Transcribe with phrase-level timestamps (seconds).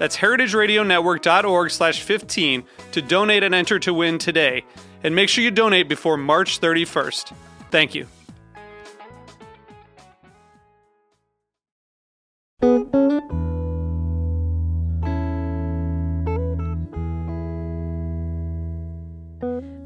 [0.00, 4.64] That's heritageradionetwork.org slash 15 to donate and enter to win today.
[5.04, 7.34] And make sure you donate before March 31st.
[7.70, 8.06] Thank you.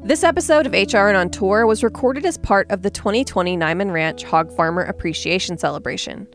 [0.05, 4.23] This episode of HRN on Tour was recorded as part of the 2020 Niman Ranch
[4.23, 6.25] Hog Farmer Appreciation Celebration.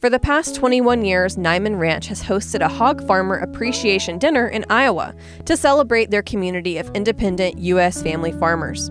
[0.00, 4.64] For the past 21 years, Niman Ranch has hosted a hog farmer appreciation dinner in
[4.70, 5.12] Iowa
[5.44, 8.00] to celebrate their community of independent U.S.
[8.00, 8.90] family farmers.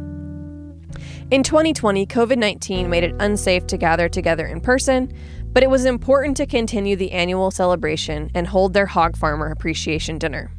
[1.31, 5.09] In 2020, COVID 19 made it unsafe to gather together in person,
[5.53, 10.17] but it was important to continue the annual celebration and hold their hog farmer appreciation
[10.17, 10.51] dinner.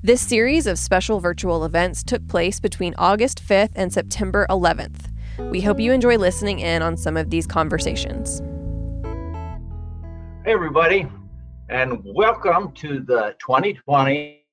[0.00, 5.10] This series of special virtual events took place between August 5th and September 11th.
[5.50, 8.40] We hope you enjoy listening in on some of these conversations.
[10.44, 11.06] Hey, everybody,
[11.68, 14.44] and welcome to the 2020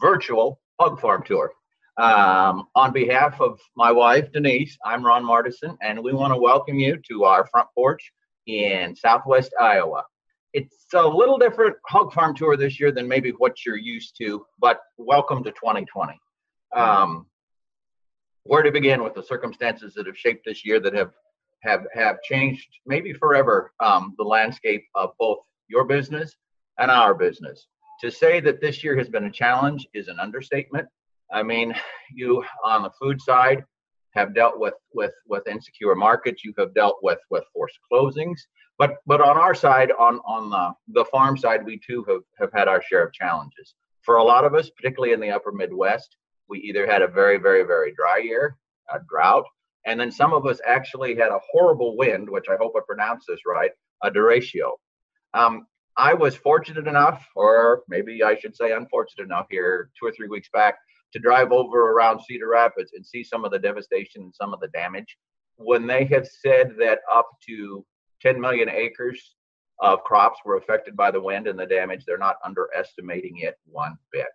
[0.00, 1.52] virtual hog farm tour.
[1.96, 6.80] Um, on behalf of my wife, Denise, I'm Ron Mardesen, and we want to welcome
[6.80, 8.12] you to our front porch
[8.48, 10.02] in southwest Iowa.
[10.52, 14.44] It's a little different hog farm tour this year than maybe what you're used to,
[14.58, 16.18] but welcome to 2020.
[16.74, 17.26] Um,
[18.42, 21.12] where to begin with the circumstances that have shaped this year that have
[21.66, 25.38] have have changed maybe forever um, the landscape of both
[25.68, 26.34] your business
[26.78, 27.66] and our business.
[28.02, 30.86] To say that this year has been a challenge is an understatement.
[31.32, 31.74] I mean,
[32.14, 33.64] you on the food side
[34.14, 36.44] have dealt with with with insecure markets.
[36.44, 38.38] You have dealt with with forced closings.
[38.78, 42.52] But but on our side, on on the the farm side, we too have have
[42.52, 43.74] had our share of challenges.
[44.02, 46.16] For a lot of us, particularly in the upper Midwest,
[46.48, 48.56] we either had a very very very dry year,
[48.92, 49.44] a drought,
[49.86, 53.26] and then some of us actually had a horrible wind, which I hope I pronounced
[53.28, 53.70] this right,
[54.02, 54.72] a derecho.
[55.32, 55.66] Um,
[55.96, 60.28] I was fortunate enough, or maybe I should say unfortunate enough, here two or three
[60.28, 60.76] weeks back
[61.12, 64.60] to drive over around Cedar Rapids and see some of the devastation and some of
[64.60, 65.16] the damage.
[65.56, 67.86] When they have said that up to
[68.20, 69.36] 10 million acres
[69.78, 73.96] of crops were affected by the wind and the damage, they're not underestimating it one
[74.12, 74.26] bit.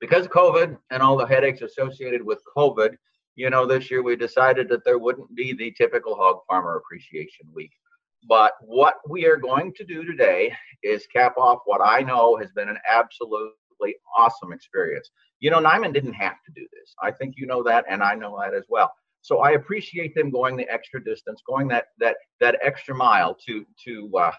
[0.00, 2.96] Because COVID and all the headaches associated with COVID,
[3.36, 7.46] you know, this year we decided that there wouldn't be the typical hog farmer appreciation
[7.54, 7.72] week.
[8.28, 10.52] But what we are going to do today
[10.82, 15.10] is cap off what I know has been an absolutely awesome experience.
[15.38, 16.94] You know, Niman didn't have to do this.
[17.02, 18.92] I think you know that, and I know that as well.
[19.20, 23.66] So I appreciate them going the extra distance, going that that that extra mile to
[23.84, 24.32] to uh,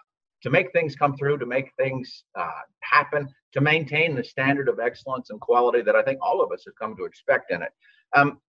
[0.44, 4.80] to make things come through, to make things uh, happen, to maintain the standard of
[4.80, 7.72] excellence and quality that I think all of us have come to expect in it.
[8.16, 8.40] Um,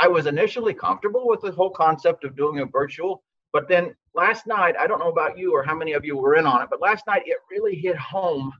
[0.00, 3.22] I was initially comfortable with the whole concept of doing a virtual,
[3.52, 6.36] but then last night, I don't know about you or how many of you were
[6.36, 8.52] in on it, but last night it really hit home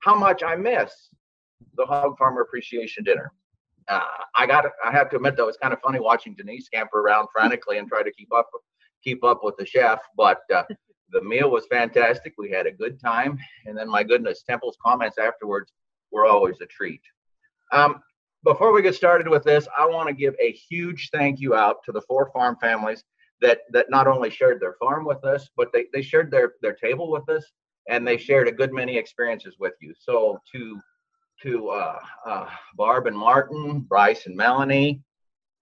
[0.00, 0.92] how much I miss
[1.76, 3.32] the Hog Farmer Appreciation Dinner.
[3.88, 4.00] Uh,
[4.36, 7.28] I got I have to admit though, it's kind of funny watching Denise scamper around
[7.32, 8.48] frantically and try to keep up
[9.02, 10.62] keep up with the chef, but uh,
[11.10, 12.34] the meal was fantastic.
[12.38, 15.72] We had a good time, and then my goodness, Temple's comments afterwards
[16.10, 17.00] were always a treat.
[17.72, 18.00] Um,
[18.44, 21.76] before we get started with this, I want to give a huge thank you out
[21.84, 23.04] to the four farm families
[23.40, 26.74] that that not only shared their farm with us, but they, they shared their their
[26.74, 27.44] table with us
[27.88, 29.92] and they shared a good many experiences with you.
[29.98, 30.80] So to
[31.42, 32.46] to uh, uh,
[32.76, 35.02] Barb and Martin, Bryce and Melanie,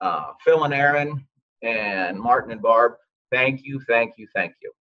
[0.00, 1.25] uh, Phil and Erin,
[1.62, 2.94] and Martin and Barb,
[3.31, 4.73] thank you, thank you, thank you.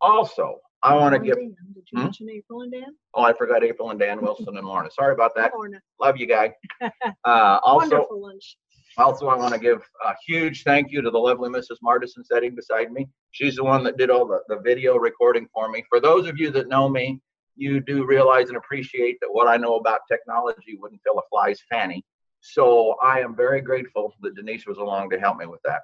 [0.00, 1.36] Also, I want to give.
[1.36, 1.46] Did
[1.92, 2.04] you Hmm?
[2.04, 2.94] mention April and Dan?
[3.14, 4.90] Oh, I forgot April and Dan Wilson and Lorna.
[4.90, 5.52] Sorry about that.
[5.54, 5.80] Lorna.
[6.00, 6.54] Love you, guy.
[7.24, 8.56] Uh, also, Wonderful lunch.
[8.98, 11.76] Also, I want to give a huge thank you to the lovely Mrs.
[11.84, 13.08] Mardesen sitting beside me.
[13.30, 15.82] She's the one that did all the, the video recording for me.
[15.88, 17.20] For those of you that know me,
[17.56, 21.60] you do realize and appreciate that what I know about technology wouldn't fill a fly's
[21.70, 22.04] fanny.
[22.40, 25.82] So I am very grateful that Denise was along to help me with that.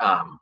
[0.00, 0.40] Um,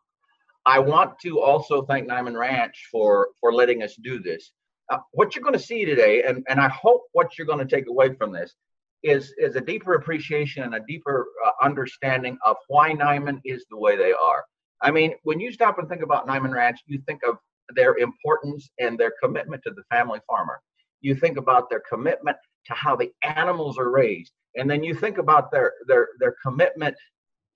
[0.67, 4.53] I want to also thank Niman Ranch for for letting us do this.
[4.91, 7.77] Uh, what you're going to see today, and, and I hope what you're going to
[7.77, 8.55] take away from this
[9.03, 13.79] is is a deeper appreciation and a deeper uh, understanding of why Niman is the
[13.79, 14.45] way they are.
[14.83, 17.37] I mean, when you stop and think about Niman Ranch, you think of
[17.75, 20.61] their importance and their commitment to the family farmer.
[21.01, 22.37] You think about their commitment
[22.67, 26.97] to how the animals are raised, and then you think about their their their commitment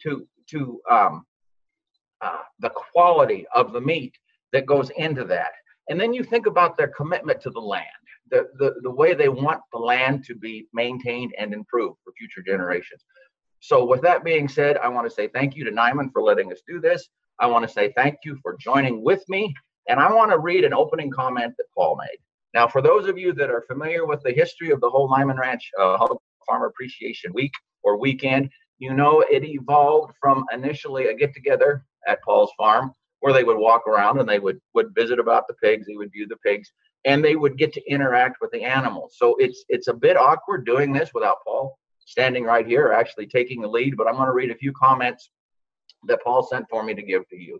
[0.02, 1.24] to to um,
[2.60, 4.14] the quality of the meat
[4.52, 5.52] that goes into that.
[5.88, 7.86] And then you think about their commitment to the land,
[8.30, 12.42] the, the, the way they want the land to be maintained and improved for future
[12.42, 13.04] generations.
[13.60, 16.52] So, with that being said, I want to say thank you to Niman for letting
[16.52, 17.08] us do this.
[17.38, 19.54] I want to say thank you for joining with me.
[19.88, 22.18] And I want to read an opening comment that Paul made.
[22.54, 25.38] Now, for those of you that are familiar with the history of the whole Niman
[25.38, 26.06] Ranch uh,
[26.46, 32.22] Farmer Appreciation Week or weekend, you know it evolved from initially a get together at
[32.22, 35.86] Paul's farm where they would walk around and they would would visit about the pigs,
[35.86, 36.70] they would view the pigs,
[37.06, 39.16] and they would get to interact with the animals.
[39.16, 43.62] So it's it's a bit awkward doing this without Paul standing right here, actually taking
[43.62, 43.96] the lead.
[43.96, 45.30] But I'm going to read a few comments
[46.06, 47.58] that Paul sent for me to give to you.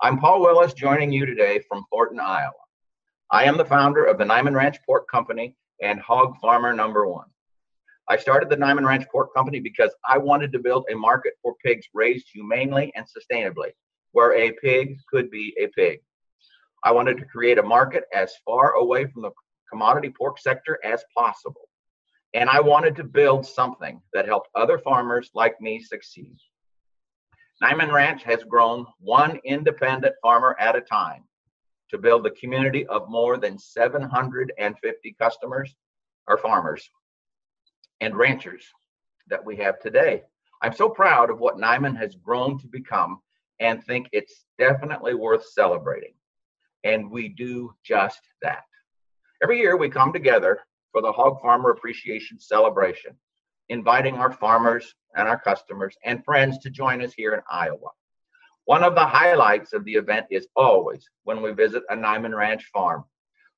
[0.00, 2.52] I'm Paul Willis, joining you today from Thornton, Iowa.
[3.30, 7.31] I am the founder of the Niman Ranch Pork Company and Hog Farmer Number One.
[8.08, 11.54] I started the Niman Ranch Pork Company because I wanted to build a market for
[11.64, 13.70] pigs raised humanely and sustainably,
[14.10, 16.00] where a pig could be a pig.
[16.84, 19.30] I wanted to create a market as far away from the
[19.70, 21.68] commodity pork sector as possible.
[22.34, 26.36] And I wanted to build something that helped other farmers like me succeed.
[27.62, 31.22] Niman Ranch has grown one independent farmer at a time
[31.90, 35.74] to build a community of more than 750 customers
[36.26, 36.90] or farmers
[38.02, 38.64] and ranchers
[39.28, 40.22] that we have today.
[40.60, 43.20] I'm so proud of what Niman has grown to become
[43.60, 46.14] and think it's definitely worth celebrating.
[46.82, 48.64] And we do just that.
[49.40, 50.58] Every year we come together
[50.90, 53.12] for the Hog Farmer Appreciation Celebration,
[53.68, 57.90] inviting our farmers and our customers and friends to join us here in Iowa.
[58.64, 62.64] One of the highlights of the event is always when we visit a Niman Ranch
[62.72, 63.04] farm.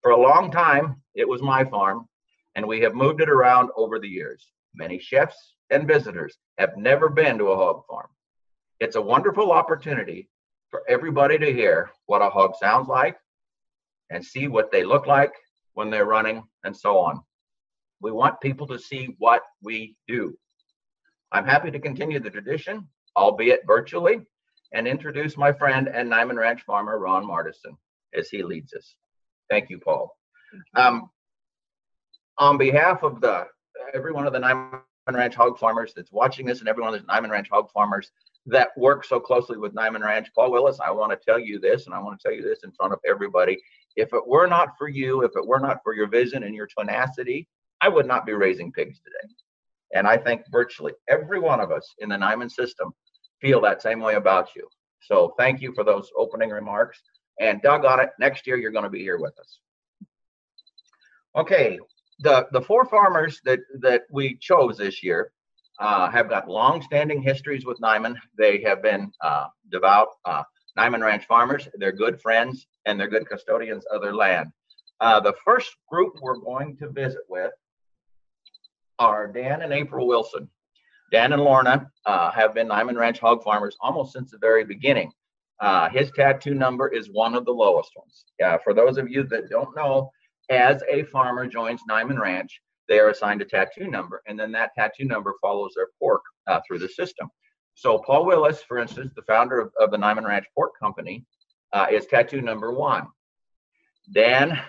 [0.03, 2.07] For a long time, it was my farm,
[2.55, 4.53] and we have moved it around over the years.
[4.75, 8.09] Many chefs and visitors have never been to a hog farm.
[8.81, 10.29] It's a wonderful opportunity
[10.71, 13.17] for everybody to hear what a hog sounds like
[14.11, 15.33] and see what they look like
[15.75, 17.21] when they're running and so on.
[18.01, 20.37] We want people to see what we do.
[21.33, 24.21] I'm happy to continue the tradition, albeit virtually,
[24.73, 27.77] and introduce my friend and Niman Ranch farmer, Ron Mardesen,
[28.13, 28.95] as he leads us.
[29.49, 30.17] Thank you, Paul.
[30.77, 31.11] Um,
[32.39, 33.47] on behalf of the
[33.95, 34.81] every one of the Niman
[35.13, 38.11] Ranch hog farmers that's watching this and every one of the Niman Ranch hog farmers
[38.47, 41.87] that work so closely with Niman Ranch, Paul Willis, I want to tell you this,
[41.87, 43.59] and I want to tell you this in front of everybody.
[43.97, 46.67] If it were not for you, if it were not for your vision and your
[46.67, 47.49] tenacity,
[47.81, 49.35] I would not be raising pigs today.
[49.95, 52.93] And I think virtually every one of us in the Niman system
[53.41, 54.69] feel that same way about you.
[55.01, 57.01] So thank you for those opening remarks.
[57.41, 59.59] And Doug on it, next year you're going to be here with us.
[61.37, 61.79] Okay,
[62.21, 65.33] the the four farmers that that we chose this year
[65.81, 68.17] uh, have got long-standing histories with Niman.
[68.39, 70.45] They have been uh, devout uh,
[70.79, 71.69] Niman Ranch farmers.
[71.75, 74.53] They're good friends and they're good custodians of their land.
[75.01, 77.53] Uh, the first group we're going to visit with
[78.99, 80.49] are Dan and April Wilson.
[81.11, 85.11] Dan and Lorna uh, have been Niman Ranch hog farmers almost since the very beginning.
[85.61, 88.25] Uh, his tattoo number is one of the lowest ones.
[88.63, 90.11] for those of you that don't know,
[90.51, 94.75] as a farmer joins Niman Ranch, they are assigned a tattoo number, and then that
[94.75, 97.29] tattoo number follows their pork uh, through the system.
[97.75, 101.25] So Paul Willis, for instance, the founder of, of the Niman Ranch Pork Company,
[101.73, 103.09] uh, is tattoo number one.
[104.13, 104.61] Dan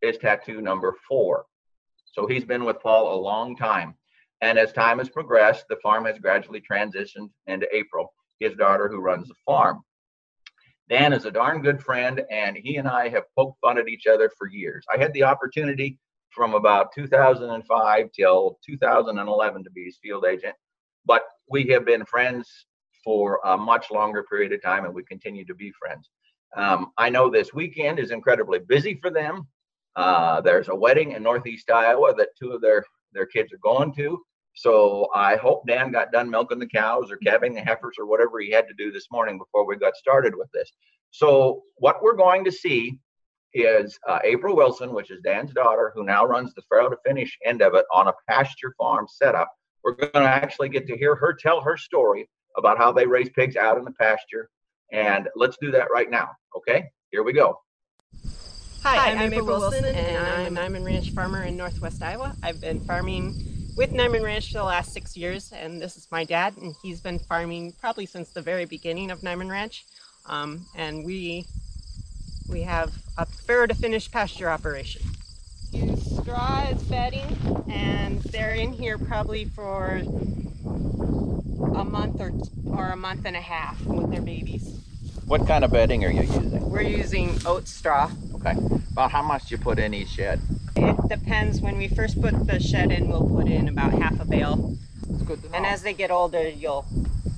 [0.00, 1.44] is tattoo number four.
[2.04, 3.94] So he's been with Paul a long time.
[4.40, 9.00] And as time has progressed, the farm has gradually transitioned into April, his daughter who
[9.00, 9.82] runs the farm.
[10.88, 14.06] Dan is a darn good friend, and he and I have poked fun at each
[14.06, 14.84] other for years.
[14.94, 15.98] I had the opportunity
[16.30, 20.54] from about 2005 till 2011 to be his field agent,
[21.04, 22.66] but we have been friends
[23.02, 26.10] for a much longer period of time, and we continue to be friends.
[26.56, 29.48] Um, I know this weekend is incredibly busy for them.
[29.96, 33.94] Uh, there's a wedding in Northeast Iowa that two of their their kids are going
[33.94, 34.22] to.
[34.56, 38.40] So I hope Dan got done milking the cows or calving the heifers or whatever
[38.40, 40.72] he had to do this morning before we got started with this.
[41.10, 42.98] So what we're going to see
[43.54, 47.38] is uh, April Wilson, which is Dan's daughter, who now runs the farrow to finish
[47.44, 49.50] end of it on a pasture farm setup
[49.86, 53.30] we're going to actually get to hear her tell her story about how they raise
[53.30, 54.50] pigs out in the pasture.
[54.90, 56.30] And let's do that right now.
[56.56, 57.60] Okay, here we go.
[58.82, 62.34] Hi, I'm, I'm April Wilson, and I'm a Niman Ranch farmer in northwest Iowa.
[62.42, 66.24] I've been farming with Niman Ranch for the last six years, and this is my
[66.24, 69.84] dad, and he's been farming probably since the very beginning of Niman Ranch.
[70.24, 71.46] Um, and we
[72.48, 75.02] we have a farrow to finish pasture operation.
[75.72, 77.36] Use straw as bedding,
[77.68, 80.00] and they're in here probably for
[81.74, 82.32] a month or
[82.66, 84.80] or a month and a half with their babies.
[85.26, 86.70] What kind of bedding are you using?
[86.70, 88.10] We're using oat straw.
[88.36, 88.54] Okay.
[88.92, 90.40] About how much do you put in each shed?
[90.76, 91.60] It depends.
[91.60, 94.76] When we first put the shed in, we'll put in about half a bale.
[95.08, 95.56] That's good to know.
[95.56, 96.86] And as they get older, you'll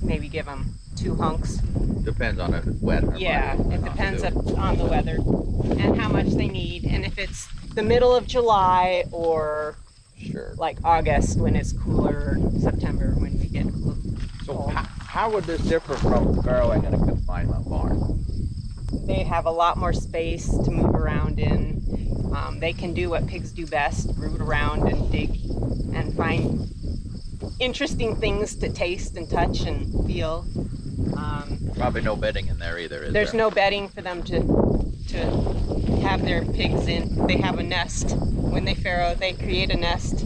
[0.01, 1.57] maybe give them two hunks.
[2.03, 3.03] depends on if it's wet.
[3.03, 5.17] Or Yeah, or it depends on the weather
[5.77, 6.85] and how much they need.
[6.85, 9.75] And if it's the middle of July or
[10.17, 10.53] Sure.
[10.57, 13.95] like August when it's cooler, or September when we get cool.
[14.45, 18.25] So how, how would this differ from farrowing in a confinement barn?
[19.05, 21.78] They have a lot more space to move around in.
[22.33, 25.31] Um, they can do what pigs do best root around and dig
[25.93, 26.67] and find
[27.59, 30.45] interesting things to taste and touch and feel.
[31.17, 33.39] Um, Probably no bedding in there either, is there's there?
[33.39, 34.41] no bedding for them to
[35.09, 37.25] to have their pigs in.
[37.25, 38.15] They have a nest.
[38.15, 40.25] When they farrow, they create a nest.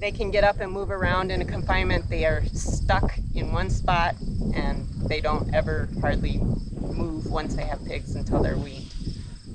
[0.00, 2.10] They can get up and move around in a confinement.
[2.10, 4.16] They are stuck in one spot
[4.54, 6.38] and they don't ever hardly
[6.80, 8.91] move once they have pigs until they're weaned.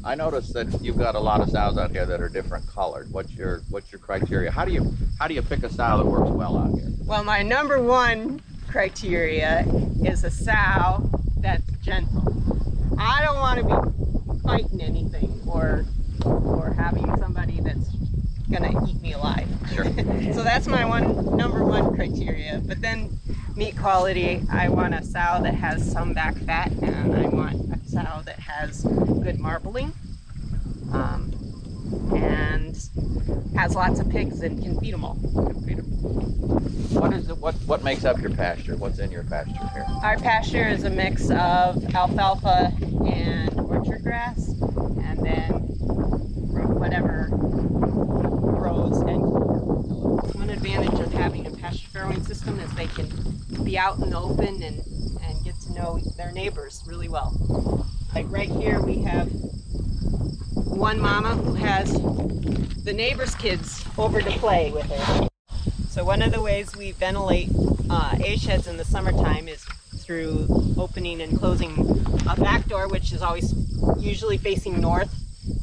[0.07, 3.11] I noticed that you've got a lot of sows out here that are different colored.
[3.11, 4.49] What's your what's your criteria?
[4.49, 6.87] How do you how do you pick a sow that works well out here?
[7.03, 9.65] Well, my number one criteria
[10.05, 11.09] is a sow
[11.39, 12.23] that's gentle.
[12.97, 15.83] I don't want to be fighting anything or
[16.23, 17.89] or having somebody that's
[18.49, 19.49] gonna eat me alive.
[19.75, 19.83] Sure.
[20.33, 22.61] so that's my one number one criteria.
[22.65, 23.19] But then
[23.57, 27.89] meat quality, I want a sow that has some back fat, and I want a
[27.89, 29.93] sow that has good marbling,
[30.93, 31.33] um,
[32.15, 32.77] and
[33.57, 35.15] has lots of pigs and can feed them all.
[35.15, 37.37] What is it?
[37.37, 38.75] What what makes up your pasture?
[38.77, 39.85] What's in your pasture here?
[40.03, 42.71] Our pasture is a mix of alfalfa
[43.07, 45.51] and orchard grass, and then
[46.77, 49.21] whatever grows and
[50.35, 53.09] one advantage of having a pasture farrowing system is they can
[53.65, 54.81] be out in the open and,
[55.21, 57.35] and get to know their neighbors really well.
[58.15, 59.27] Like right here we have
[60.53, 61.91] one mama who has
[62.85, 65.27] the neighbor's kids over to play with her.
[65.89, 67.49] So one of the ways we ventilate
[67.89, 69.65] uh, A sheds in the summertime is
[69.97, 70.47] through
[70.77, 71.73] opening and closing
[72.29, 73.53] a back door, which is always
[73.99, 75.13] usually facing north,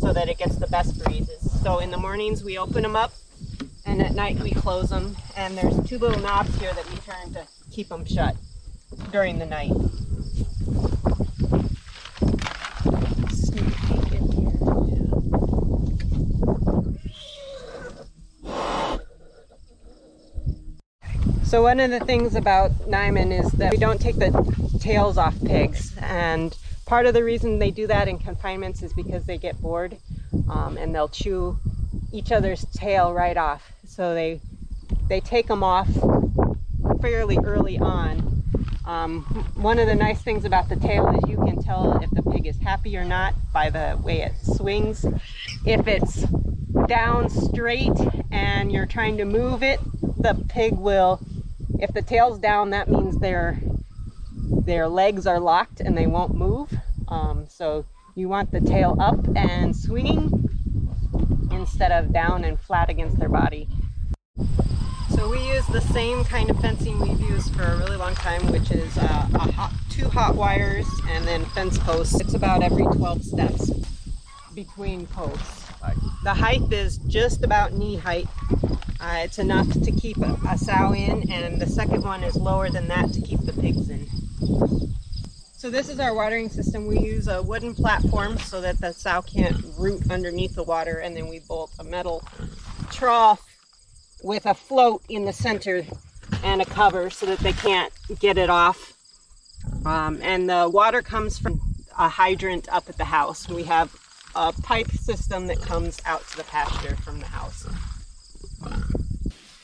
[0.00, 1.62] so that it gets the best breezes.
[1.62, 3.14] So in the mornings we open them up,
[3.86, 5.16] and at night we close them.
[5.36, 8.36] And there's two little knobs here that we turn to keep them shut
[9.10, 9.72] during the night.
[21.44, 24.32] So one of the things about Niman is that we don't take the
[24.80, 29.24] tails off pigs, and part of the reason they do that in confinements is because
[29.24, 29.96] they get bored,
[30.48, 31.56] um, and they'll chew
[32.14, 33.72] each other's tail right off.
[33.84, 34.40] So they
[35.08, 35.88] they take them off
[37.02, 38.42] fairly early on.
[38.84, 39.22] Um,
[39.54, 42.46] one of the nice things about the tail is you can tell if the pig
[42.46, 45.04] is happy or not by the way it swings.
[45.66, 46.26] If it's
[46.86, 47.98] down straight
[48.30, 49.80] and you're trying to move it,
[50.22, 51.20] the pig will
[51.80, 53.58] if the tail's down that means their
[54.64, 56.72] their legs are locked and they won't move
[57.08, 60.53] um, so you want the tail up and swinging
[61.54, 63.68] instead of down and flat against their body
[65.10, 68.44] so we use the same kind of fencing we've used for a really long time
[68.50, 73.22] which is uh, hot, two hot wires and then fence posts it's about every 12
[73.22, 73.70] steps
[74.54, 75.64] between posts
[76.24, 78.26] the height is just about knee height.
[78.98, 82.70] Uh, it's enough to keep a, a sow in, and the second one is lower
[82.70, 84.08] than that to keep the pigs in.
[85.64, 86.86] So this is our watering system.
[86.86, 91.16] We use a wooden platform so that the sow can't root underneath the water, and
[91.16, 92.22] then we bolt a metal
[92.90, 93.42] trough
[94.22, 95.86] with a float in the center
[96.42, 98.92] and a cover so that they can't get it off.
[99.86, 101.58] Um, and the water comes from
[101.98, 103.48] a hydrant up at the house.
[103.48, 103.90] We have
[104.36, 107.66] a pipe system that comes out to the pasture from the house.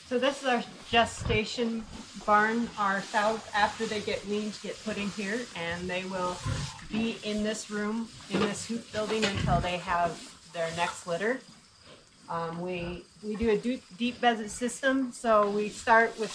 [0.09, 1.85] So this is our gestation
[2.25, 2.69] barn.
[2.77, 6.37] Our sows, after they get weaned, get put in here, and they will
[6.91, 10.19] be in this room, in this hoop building, until they have
[10.53, 11.39] their next litter.
[12.29, 16.31] Um, we we do a deep, deep bedded system, so we start with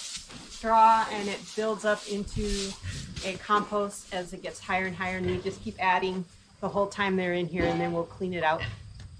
[0.50, 2.70] straw and it builds up into
[3.24, 6.24] a compost as it gets higher and higher, and you just keep adding
[6.60, 8.62] the whole time they're in here, and then we'll clean it out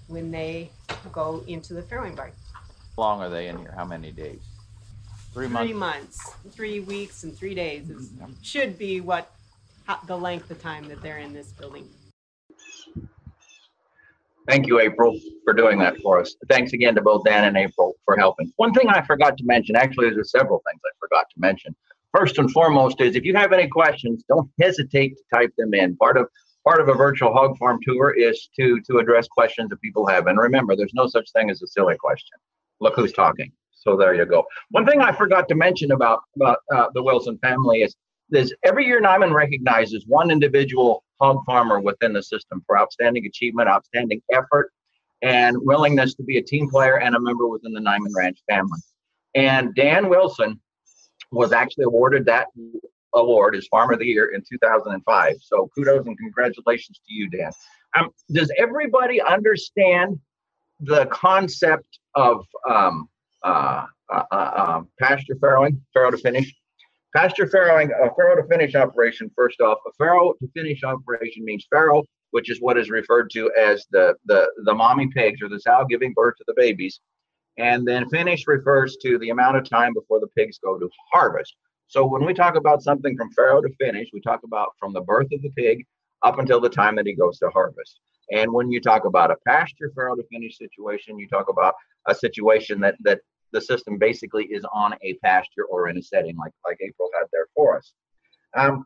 [0.07, 0.69] when they
[1.11, 2.31] go into the farrowing barn.
[2.53, 2.61] How
[3.01, 3.73] long are they in here?
[3.75, 4.39] How many days?
[5.37, 5.69] Three months.
[5.69, 9.31] Three months, three weeks, and three days is, mm-hmm, should be what
[10.07, 11.87] the length of time that they're in this building.
[14.47, 16.35] Thank you, April, for doing that for us.
[16.49, 18.51] Thanks again to both Dan and April for helping.
[18.55, 21.75] One thing I forgot to mention, actually, there's several things I forgot to mention.
[22.17, 25.95] First and foremost is if you have any questions, don't hesitate to type them in.
[25.97, 26.29] Part of
[26.63, 30.25] part of a virtual hog farm tour is to to address questions that people have.
[30.25, 32.39] And remember, there's no such thing as a silly question.
[32.79, 33.51] Look who's talking.
[33.87, 34.43] So there you go.
[34.71, 37.95] One thing I forgot to mention about about uh, the Wilson family is
[38.29, 43.69] there's every year Niman recognizes one individual hog farmer within the system for outstanding achievement,
[43.69, 44.73] outstanding effort,
[45.21, 48.79] and willingness to be a team player and a member within the Niman Ranch family.
[49.35, 50.59] And Dan Wilson
[51.31, 52.47] was actually awarded that
[53.13, 55.35] award as Farmer of the Year in 2005.
[55.39, 57.51] So kudos and congratulations to you, Dan.
[57.97, 60.19] Um, does everybody understand
[60.81, 63.07] the concept of um,
[63.43, 66.53] uh, uh, uh, um, pasture farrowing, farrow to finish?
[67.15, 71.65] Pasture farrowing, a farrow to finish operation, first off, a farrow to finish operation means
[71.69, 75.59] farrow, which is what is referred to as the, the, the mommy pigs or the
[75.59, 76.99] sow giving birth to the babies.
[77.57, 81.55] And then finish refers to the amount of time before the pigs go to harvest.
[81.87, 85.01] So when we talk about something from farrow to finish, we talk about from the
[85.01, 85.85] birth of the pig
[86.21, 87.99] up until the time that he goes to harvest.
[88.31, 91.75] And when you talk about a pasture farrow to finish situation, you talk about
[92.07, 93.21] a situation that that
[93.53, 97.27] the system basically is on a pasture or in a setting like like April had
[97.31, 97.93] there for us.
[98.55, 98.85] Um,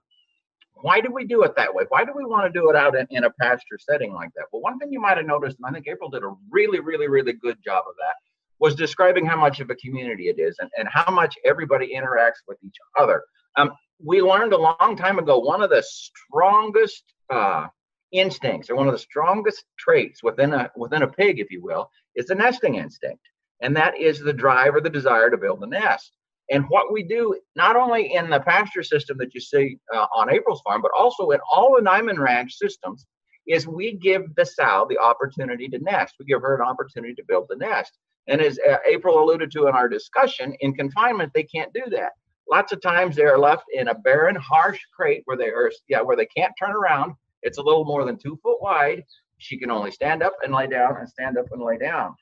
[0.76, 1.86] why do we do it that way?
[1.90, 4.46] Why do we want to do it out in, in a pasture setting like that?
[4.52, 7.08] Well, one thing you might have noticed, and I think April did a really, really,
[7.08, 8.16] really good job of that,
[8.60, 12.42] was describing how much of a community it is and, and how much everybody interacts
[12.48, 13.24] with each other.
[13.58, 13.72] Um,
[14.04, 17.68] we learned a long time ago one of the strongest uh,
[18.12, 21.90] instincts or one of the strongest traits within a within a pig, if you will,
[22.16, 23.22] is the nesting instinct
[23.62, 26.14] and that is the drive or the desire to build a nest.
[26.50, 30.34] And what we do, not only in the pasture system that you see uh, on
[30.34, 33.06] April's farm, but also in all the Niman Ranch systems,
[33.48, 36.16] is we give the sow the opportunity to nest.
[36.20, 37.94] We give her an opportunity to build the nest.
[38.28, 42.12] And as uh, April alluded to in our discussion, in confinement, they can't do that.
[42.50, 46.02] Lots of times they are left in a barren, harsh crate where they are, yeah,
[46.02, 47.14] where they can't turn around.
[47.42, 49.04] It's a little more than two foot wide.
[49.38, 52.16] She can only stand up and lay down and stand up and lay down.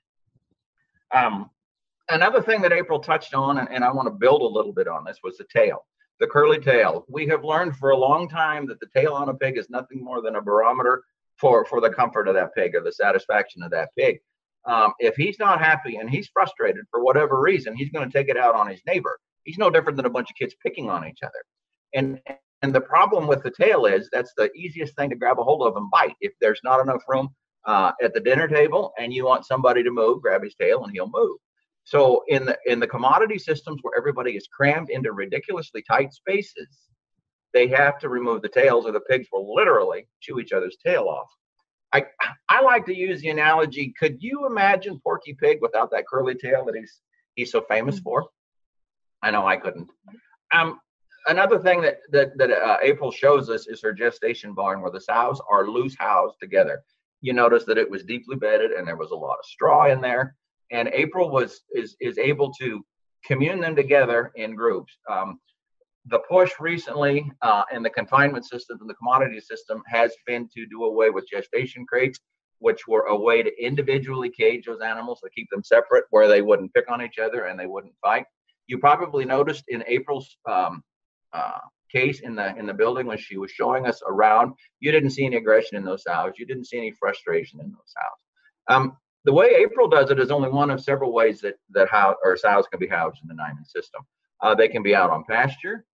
[1.13, 1.49] Um,
[2.09, 4.87] another thing that April touched on, and, and I want to build a little bit
[4.87, 5.85] on this, was the tail,
[6.19, 7.05] the curly tail.
[7.09, 10.03] We have learned for a long time that the tail on a pig is nothing
[10.03, 11.03] more than a barometer
[11.37, 14.19] for, for the comfort of that pig or the satisfaction of that pig.
[14.65, 18.29] Um, if he's not happy and he's frustrated for whatever reason, he's going to take
[18.29, 19.19] it out on his neighbor.
[19.43, 21.43] He's no different than a bunch of kids picking on each other.
[21.93, 22.19] And
[22.61, 25.65] and the problem with the tail is that's the easiest thing to grab a hold
[25.65, 26.15] of and bite.
[26.19, 27.29] If there's not enough room
[27.65, 30.91] uh, at the dinner table and you want somebody to move, grab his tail and
[30.91, 31.37] he'll move.
[31.85, 36.67] So in the in the commodity systems where everybody is crammed into ridiculously tight spaces,
[37.53, 41.03] they have to remove the tails or the pigs will literally chew each other's tail
[41.03, 41.29] off.
[41.93, 42.05] I
[42.49, 46.65] I like to use the analogy, could you imagine Porky Pig without that curly tail
[46.65, 47.01] that he's
[47.35, 48.03] he's so famous mm-hmm.
[48.03, 48.27] for?
[49.21, 49.89] I know I couldn't.
[50.53, 50.79] Um,
[51.27, 55.01] another thing that that, that uh, April shows us is her gestation barn where the
[55.01, 56.83] sows are loose housed together
[57.21, 60.01] you notice that it was deeply bedded and there was a lot of straw in
[60.01, 60.35] there.
[60.71, 62.85] And April was is is able to
[63.25, 64.97] commune them together in groups.
[65.09, 65.39] Um,
[66.05, 70.65] the push recently uh, in the confinement system and the commodity system has been to
[70.67, 72.19] do away with gestation crates,
[72.59, 76.41] which were a way to individually cage those animals to keep them separate, where they
[76.41, 78.25] wouldn't pick on each other and they wouldn't fight.
[78.67, 80.83] You probably noticed in April's um,
[81.33, 81.59] uh,
[81.91, 85.25] case in the in the building when she was showing us around, you didn't see
[85.25, 86.33] any aggression in those sows.
[86.37, 88.75] You didn't see any frustration in those sows.
[88.75, 92.15] Um, the way April does it is only one of several ways that that how
[92.23, 94.01] or sows can be housed in the Niman system.
[94.41, 95.85] Uh, they can be out on pasture,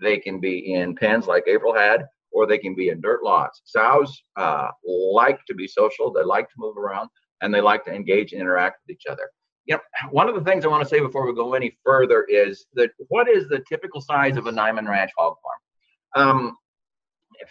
[0.00, 3.62] they can be in pens like April had, or they can be in dirt lots.
[3.64, 6.12] Sows uh, like to be social.
[6.12, 7.10] They like to move around,
[7.42, 9.30] and they like to engage and interact with each other
[9.66, 12.24] you know, one of the things I want to say before we go any further
[12.28, 16.28] is that what is the typical size of a Niman Ranch hog farm?
[16.28, 16.56] Um,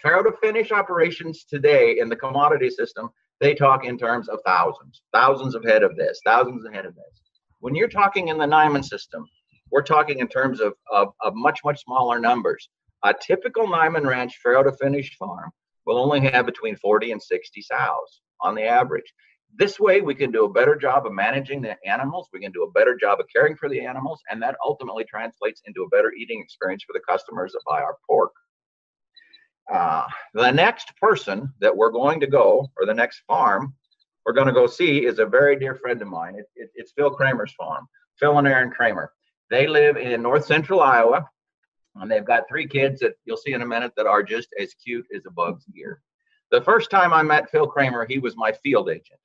[0.02, 5.54] to finish operations today in the commodity system, they talk in terms of thousands, thousands
[5.54, 7.20] of head of this, thousands of head of this.
[7.60, 9.26] When you're talking in the Niman system,
[9.70, 12.68] we're talking in terms of, of, of much, much smaller numbers.
[13.04, 15.50] A typical Niman Ranch farrow to finish farm
[15.84, 19.12] will only have between 40 and 60 sows on the average.
[19.58, 22.28] This way, we can do a better job of managing the animals.
[22.30, 25.62] We can do a better job of caring for the animals, and that ultimately translates
[25.66, 28.32] into a better eating experience for the customers that buy our pork.
[29.72, 33.74] Uh, the next person that we're going to go, or the next farm
[34.26, 36.34] we're going to go see, is a very dear friend of mine.
[36.34, 37.88] It, it, it's Phil Kramer's farm,
[38.20, 39.10] Phil and Erin Kramer.
[39.48, 41.26] They live in north central Iowa,
[41.94, 44.74] and they've got three kids that you'll see in a minute that are just as
[44.74, 46.02] cute as a bug's ear.
[46.50, 49.18] The first time I met Phil Kramer, he was my field agent.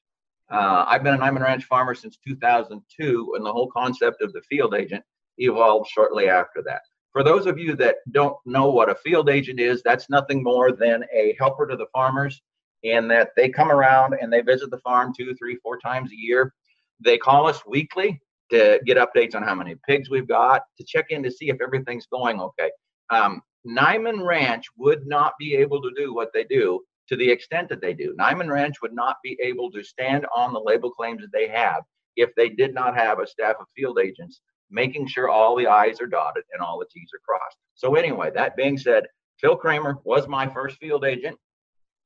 [0.52, 4.42] Uh, I've been a Niman Ranch farmer since 2002, and the whole concept of the
[4.42, 5.04] field agent
[5.38, 6.82] evolved shortly after that.
[7.14, 10.72] For those of you that don't know what a field agent is, that's nothing more
[10.74, 12.42] than a helper to the farmers
[12.84, 16.16] in that they come around and they visit the farm two, three, four times a
[16.16, 16.54] year.
[17.00, 21.08] They call us weekly to get updates on how many pigs we've got, to check
[21.10, 22.70] in to see if everything's going okay.
[23.10, 26.82] Um, Niman Ranch would not be able to do what they do
[27.12, 28.16] to the extent that they do.
[28.18, 31.84] Niman Ranch would not be able to stand on the label claims that they have
[32.16, 36.00] if they did not have a staff of field agents making sure all the I's
[36.00, 37.58] are dotted and all the T's are crossed.
[37.76, 39.08] So, anyway, that being said,
[39.40, 41.38] Phil Kramer was my first field agent.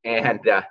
[0.03, 0.63] And uh,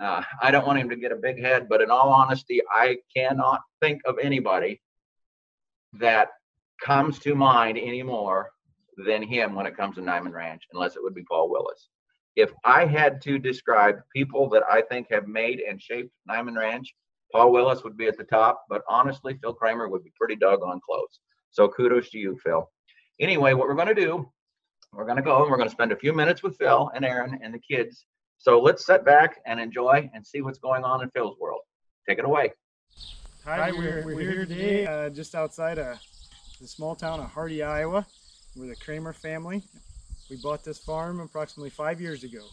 [0.00, 2.98] uh, I don't want him to get a big head, but in all honesty, I
[3.16, 4.80] cannot think of anybody
[5.94, 6.28] that
[6.80, 8.50] comes to mind anymore
[9.04, 11.88] than him when it comes to Niman Ranch, unless it would be Paul Willis
[12.40, 16.94] if I had to describe people that I think have made and shaped Niman Ranch,
[17.32, 20.80] Paul Willis would be at the top, but honestly, Phil Kramer would be pretty doggone
[20.84, 21.20] close.
[21.50, 22.68] So kudos to you, Phil.
[23.20, 24.30] Anyway, what we're going to do,
[24.92, 27.04] we're going to go and we're going to spend a few minutes with Phil and
[27.04, 28.06] Erin and the kids.
[28.38, 31.60] So let's sit back and enjoy and see what's going on in Phil's world.
[32.08, 32.52] Take it away.
[33.44, 35.98] Hi, we're, we're here today uh, just outside of
[36.60, 38.06] the small town of Hardy, Iowa.
[38.56, 39.62] We're the Kramer family.
[40.30, 42.44] We bought this farm approximately five years ago.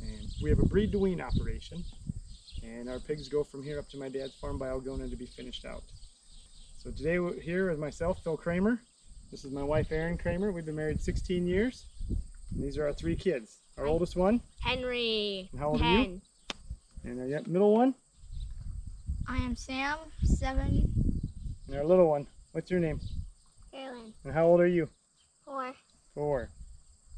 [0.00, 1.84] And we have a breed to wean operation.
[2.62, 5.26] And our pigs go from here up to my dad's farm by Algona to be
[5.26, 5.82] finished out.
[6.78, 8.80] So today we're here with myself, Phil Kramer.
[9.30, 10.50] This is my wife, Erin Kramer.
[10.50, 11.84] We've been married 16 years.
[12.54, 13.58] And these are our three kids.
[13.76, 14.40] Our oldest one?
[14.60, 15.50] Henry.
[15.52, 15.86] And how old 10.
[15.86, 16.20] are you?
[17.04, 17.94] And our middle one?
[19.28, 20.90] I am Sam, seven.
[21.68, 22.98] And our little one, what's your name?
[23.70, 24.14] Carolyn.
[24.24, 24.88] And how old are you?
[25.44, 25.74] Four.
[26.14, 26.48] Four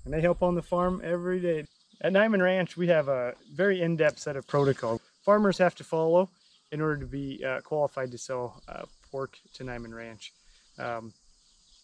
[0.06, 1.66] and they help on the farm every day.
[2.00, 6.30] At Niman Ranch, we have a very in-depth set of protocols farmers have to follow
[6.70, 10.32] in order to be uh, qualified to sell uh, pork to Niman Ranch.
[10.78, 11.12] Um,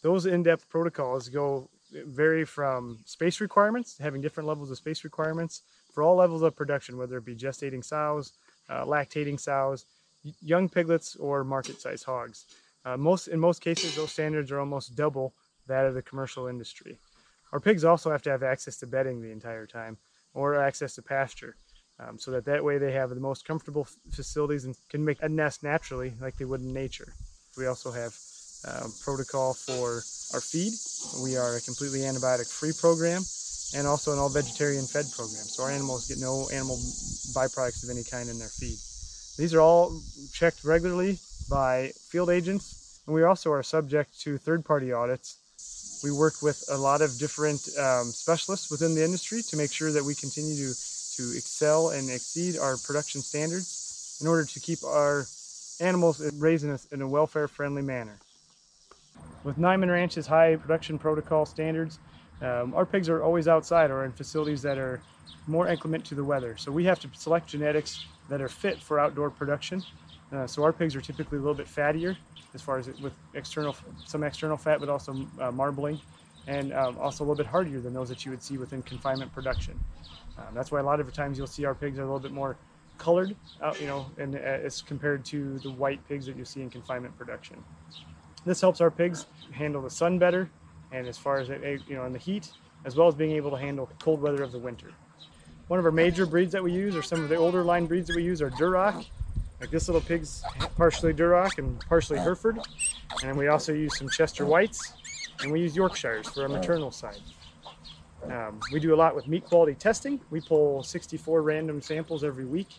[0.03, 6.03] those in-depth protocols go vary from space requirements, having different levels of space requirements for
[6.05, 8.33] all levels of production, whether it be gestating sows,
[8.71, 9.85] uh, lactating sows,
[10.41, 12.47] young piglets, or market-sized hogs.
[12.85, 15.33] Uh, most in most cases, those standards are almost double
[15.67, 16.97] that of the commercial industry.
[17.53, 19.99] Our pigs also have to have access to bedding the entire time
[20.35, 21.57] or access to pasture.
[22.01, 25.29] Um, so that that way they have the most comfortable facilities and can make a
[25.29, 27.13] nest naturally like they would in nature.
[27.57, 28.17] We also have
[28.67, 30.03] um, protocol for
[30.35, 30.73] our feed.
[31.23, 33.23] We are a completely antibiotic free program
[33.75, 35.45] and also an all vegetarian fed program.
[35.45, 36.77] So our animals get no animal
[37.37, 38.79] byproducts of any kind in their feed.
[39.37, 40.01] These are all
[40.33, 41.19] checked regularly
[41.51, 45.39] by field agents and we also are subject to third party audits
[46.03, 49.93] we work with a lot of different um, specialists within the industry to make sure
[49.93, 50.75] that we continue to,
[51.17, 55.27] to excel and exceed our production standards in order to keep our
[55.81, 58.19] animals raised in a, in a welfare friendly manner.
[59.45, 61.99] With Niman Ranch's high production protocol standards,
[62.41, 65.01] um, our pigs are always outside or in facilities that are
[65.47, 66.57] more inclement to the weather.
[66.57, 69.83] So we have to select genetics that are fit for outdoor production.
[70.33, 72.17] Uh, so our pigs are typically a little bit fattier
[72.55, 76.01] as far as with external, some external fat, but also uh, marbling,
[76.47, 79.33] and um, also a little bit hardier than those that you would see within confinement
[79.35, 79.79] production.
[80.39, 82.33] Um, that's why a lot of times you'll see our pigs are a little bit
[82.33, 82.57] more
[82.99, 86.63] colored, uh, you know, and uh, as compared to the white pigs that you see
[86.63, 87.63] in confinement production.
[88.45, 90.51] This helps our pigs handle the sun better,
[90.93, 92.51] and as far as you know, in the heat,
[92.85, 94.93] as well as being able to handle cold weather of the winter.
[95.69, 98.09] One of our major breeds that we use, or some of the older line breeds
[98.09, 99.07] that we use, are Duroc
[99.63, 100.43] like this little pig's
[100.77, 102.59] partially Duroc and partially Hereford.
[103.23, 104.93] And we also use some Chester Whites
[105.41, 107.21] and we use Yorkshires for our maternal side.
[108.25, 110.21] Um, we do a lot with meat quality testing.
[110.31, 112.71] We pull 64 random samples every week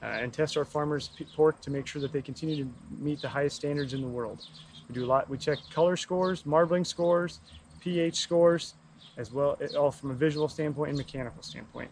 [0.00, 2.70] uh, and test our farmers' pork to make sure that they continue to
[3.00, 4.46] meet the highest standards in the world.
[4.88, 5.28] We do a lot.
[5.28, 7.40] We check color scores, marbling scores,
[7.80, 8.74] pH scores,
[9.16, 11.90] as well, all from a visual standpoint and mechanical standpoint.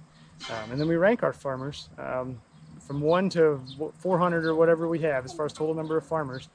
[0.51, 2.41] Um, and then we rank our farmers um,
[2.87, 3.61] from one to
[3.99, 6.49] 400 or whatever we have as far as total number of farmers.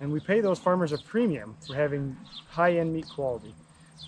[0.00, 2.16] And we pay those farmers a premium for having
[2.48, 3.54] high end meat quality.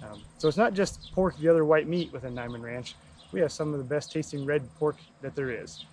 [0.02, 2.94] Um, so it's not just pork, the other white meat within Niman Ranch.
[3.32, 5.84] We have some of the best tasting red pork that there is.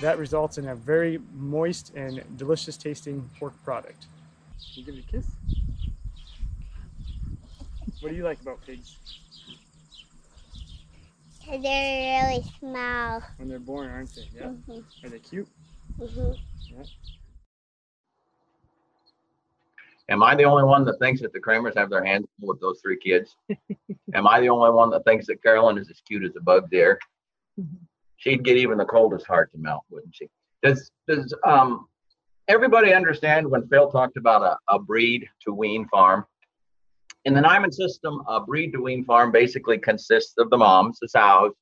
[0.00, 4.06] That results in a very moist and delicious tasting pork product.
[4.74, 5.26] Can you give it a kiss?
[8.00, 8.96] What do you like about pigs?
[11.50, 13.22] They're really small.
[13.36, 14.28] When they're born, aren't they?
[14.34, 14.46] Yeah.
[14.46, 15.48] Mhm, Are they cute?
[16.00, 16.38] mhm.
[16.70, 16.82] yeah.
[20.08, 22.60] Am I the only one that thinks that the Kramers have their hands full with
[22.60, 23.36] those three kids?
[24.14, 26.68] Am I the only one that thinks that Carolyn is as cute as a bug
[26.70, 26.98] deer?
[28.16, 30.28] She'd get even the coldest heart to melt, wouldn't she?
[30.62, 31.86] Does does um
[32.48, 36.24] everybody understand when Phil talked about a, a breed to wean farm?
[37.24, 41.08] In the Niman system, a breed to wean farm basically consists of the moms, the
[41.08, 41.52] sows,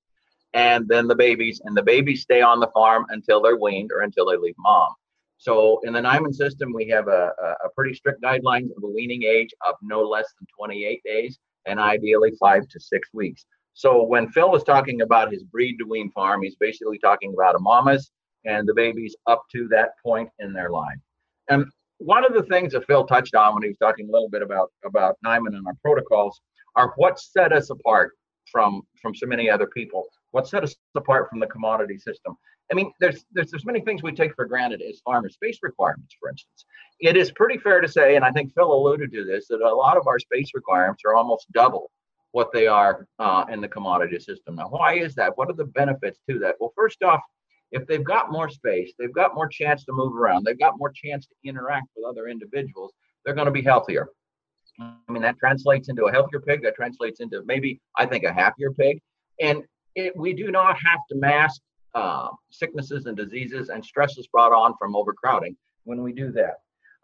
[0.54, 4.00] and then the babies, and the babies stay on the farm until they're weaned or
[4.00, 4.88] until they leave mom.
[5.36, 7.32] So in the Niman system, we have a,
[7.64, 11.80] a, pretty strict guidelines of a weaning age of no less than 28 days and
[11.80, 13.46] ideally five to six weeks.
[13.72, 17.54] So when Phil was talking about his breed to wean farm, he's basically talking about
[17.54, 18.10] a mamas
[18.44, 20.98] and the babies up to that point in their life.
[21.48, 21.64] And
[22.00, 24.42] one of the things that Phil touched on when he was talking a little bit
[24.42, 26.40] about about Niman and our protocols
[26.76, 28.12] are what set us apart
[28.50, 30.06] from from so many other people.
[30.32, 32.36] What set us apart from the commodity system?
[32.72, 35.34] I mean, there's there's there's many things we take for granted as farmers.
[35.34, 36.64] Space requirements, for instance.
[37.00, 39.74] It is pretty fair to say, and I think Phil alluded to this, that a
[39.74, 41.90] lot of our space requirements are almost double
[42.32, 44.54] what they are uh, in the commodity system.
[44.54, 45.36] Now, why is that?
[45.36, 46.54] What are the benefits to that?
[46.60, 47.20] Well, first off,
[47.72, 50.92] if they've got more space, they've got more chance to move around, they've got more
[50.92, 52.92] chance to interact with other individuals,
[53.24, 54.08] they're going to be healthier.
[54.80, 56.62] I mean, that translates into a healthier pig.
[56.62, 59.00] That translates into maybe, I think, a happier pig.
[59.38, 59.62] And
[59.94, 61.60] it, we do not have to mask
[61.94, 66.54] uh, sicknesses and diseases and stresses brought on from overcrowding when we do that.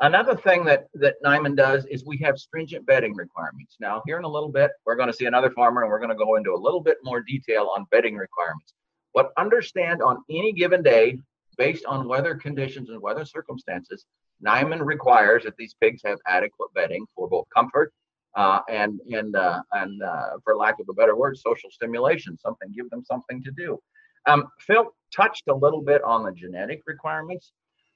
[0.00, 3.76] Another thing that that Niman does is we have stringent bedding requirements.
[3.80, 6.10] Now, here in a little bit, we're going to see another farmer, and we're going
[6.10, 8.74] to go into a little bit more detail on bedding requirements.
[9.16, 11.18] But understand on any given day,
[11.56, 14.04] based on weather conditions and weather circumstances,
[14.46, 17.94] Niman requires that these pigs have adequate bedding for both comfort
[18.36, 22.36] uh, and and uh, and uh, for lack of a better word, social stimulation.
[22.36, 23.80] Something give them something to do.
[24.26, 27.52] Um, Phil touched a little bit on the genetic requirements.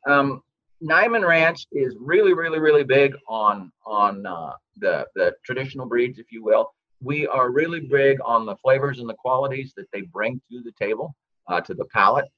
[0.09, 0.43] Um,
[0.83, 6.33] Niman Ranch is really, really, really big on on uh, the the traditional breeds, if
[6.33, 6.73] you will.
[7.03, 10.73] We are really big on the flavors and the qualities that they bring to the
[10.73, 11.15] table,
[11.49, 12.29] uh, to the palate.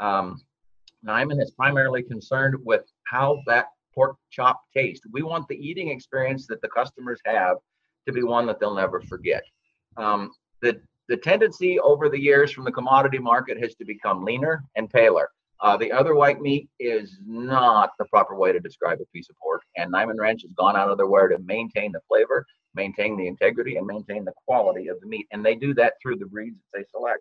[0.00, 0.40] Um,
[1.04, 5.06] Niman is primarily concerned with how that pork chop tastes.
[5.12, 7.56] We want the eating experience that the customers have
[8.06, 9.42] to be one that they'll never forget.
[9.96, 10.30] Um,
[10.60, 14.88] the the tendency over the years from the commodity market has to become leaner and
[14.88, 15.28] paler.
[15.60, 19.36] Uh, the other white meat is not the proper way to describe a piece of
[19.38, 23.16] pork, and Niman Ranch has gone out of their way to maintain the flavor, maintain
[23.16, 25.26] the integrity, and maintain the quality of the meat.
[25.32, 27.20] And they do that through the breeds that they select.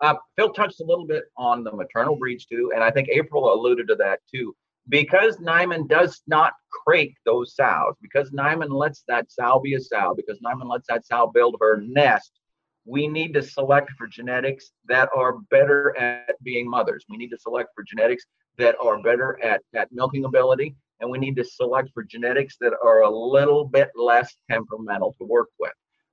[0.00, 3.52] Uh, Phil touched a little bit on the maternal breeds too, and I think April
[3.52, 4.54] alluded to that too.
[4.88, 10.12] Because Niman does not crate those sows, because Niman lets that sow be a sow,
[10.16, 12.32] because Niman lets that sow build her nest,
[12.84, 17.04] we need to select for genetics that are better at being mothers.
[17.08, 18.24] We need to select for genetics
[18.58, 22.72] that are better at, at milking ability, and we need to select for genetics that
[22.82, 25.72] are a little bit less temperamental to work with.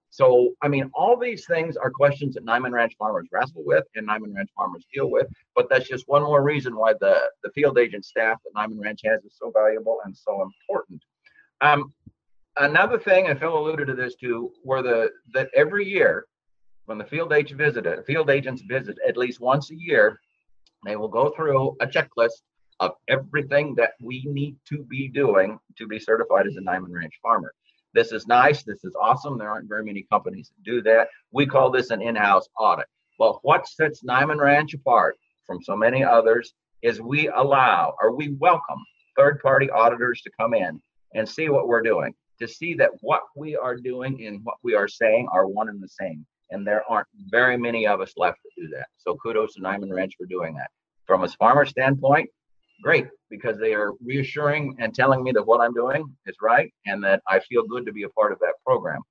[0.09, 4.07] So, I mean, all these things are questions that Niman Ranch farmers wrestle with and
[4.07, 5.27] Niman Ranch farmers deal with.
[5.55, 9.01] But that's just one more reason why the, the field agent staff that Niman Ranch
[9.05, 11.03] has is so valuable and so important.
[11.61, 11.93] Um,
[12.57, 16.25] another thing, and Phil alluded to this too, were the that every year
[16.85, 20.19] when the field agent visited, field agents visit at least once a year,
[20.83, 22.41] they will go through a checklist
[22.79, 27.13] of everything that we need to be doing to be certified as a Niman Ranch
[27.21, 27.53] farmer.
[27.93, 28.63] This is nice.
[28.63, 29.37] This is awesome.
[29.37, 31.09] There aren't very many companies that do that.
[31.31, 32.85] We call this an in-house audit.
[33.17, 38.35] Well, what sets Niman Ranch apart from so many others is we allow or we
[38.39, 38.79] welcome
[39.17, 40.81] third-party auditors to come in
[41.15, 44.75] and see what we're doing, to see that what we are doing and what we
[44.75, 46.25] are saying are one and the same.
[46.51, 48.87] And there aren't very many of us left to do that.
[48.97, 50.69] So kudos to Niman Ranch for doing that.
[51.05, 52.29] From a farmer standpoint,
[52.81, 57.03] great because they are reassuring and telling me that what I'm doing is right and
[57.03, 59.01] that I feel good to be a part of that program.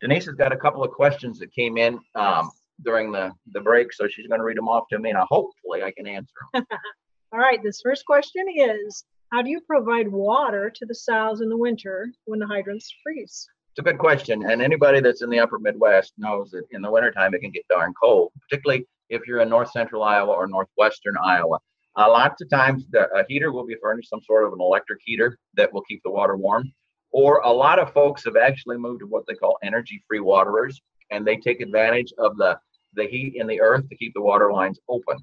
[0.00, 2.50] Denise has got a couple of questions that came in um,
[2.84, 5.24] during the, the break, so she's going to read them off to me and I,
[5.28, 6.64] hopefully I can answer them.
[7.32, 11.48] All right, this first question is How do you provide water to the sows in
[11.48, 13.48] the winter when the hydrants freeze?
[13.72, 14.50] It's a good question.
[14.50, 17.66] And anybody that's in the upper Midwest knows that in the wintertime it can get
[17.68, 21.58] darn cold, particularly if you're in north central Iowa or northwestern Iowa.
[21.98, 25.00] Uh, lots of times the a heater will be furnished some sort of an electric
[25.04, 26.64] heater that will keep the water warm.
[27.10, 30.80] Or a lot of folks have actually moved to what they call energy free waterers,
[31.10, 32.58] and they take advantage of the,
[32.94, 35.18] the heat in the earth to keep the water lines open.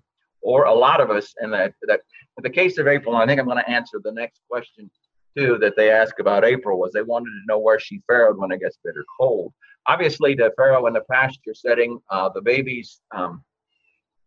[0.46, 2.02] or a lot of us, and that that
[2.38, 4.90] in the case of April, I think I'm going to answer the next question
[5.36, 8.52] too that they asked about April was they wanted to know where she farrowed when
[8.52, 9.52] it gets bitter cold.
[9.88, 13.44] Obviously, to farrow in the pasture setting, uh, the babies um,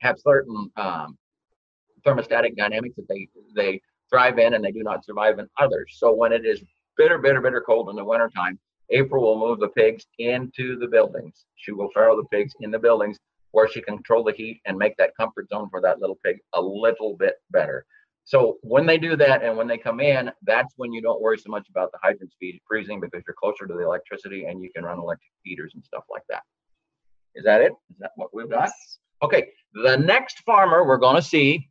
[0.00, 1.16] have certain um,
[2.08, 5.96] thermostatic dynamics that they they thrive in and they do not survive in others.
[5.98, 6.62] So when it is
[6.96, 8.58] bitter, bitter, bitter cold in the wintertime,
[8.90, 11.44] April will move the pigs into the buildings.
[11.56, 13.18] She will farrow the pigs in the buildings
[13.50, 16.38] where she can control the heat and make that comfort zone for that little pig
[16.54, 17.84] a little bit better.
[18.24, 21.38] So when they do that and when they come in, that's when you don't worry
[21.38, 24.70] so much about the hydrant speed freezing because you're closer to the electricity and you
[24.74, 26.42] can run electric heaters and stuff like that.
[27.34, 27.72] Is that it?
[27.90, 28.70] Is that what we've got?
[29.22, 29.48] Okay.
[29.72, 31.68] The next farmer we're going to see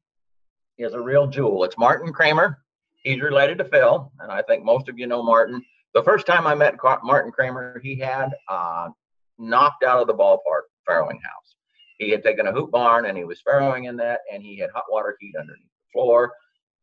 [0.78, 1.64] is a real jewel.
[1.64, 2.60] It's Martin Kramer.
[3.04, 5.64] He's related to Phil, and I think most of you know Martin.
[5.94, 8.90] The first time I met Martin Kramer, he had uh,
[9.38, 11.56] knocked out of the ballpark farrowing house.
[11.98, 14.70] He had taken a hoop barn and he was farrowing in that, and he had
[14.72, 16.34] hot water heat underneath the floor.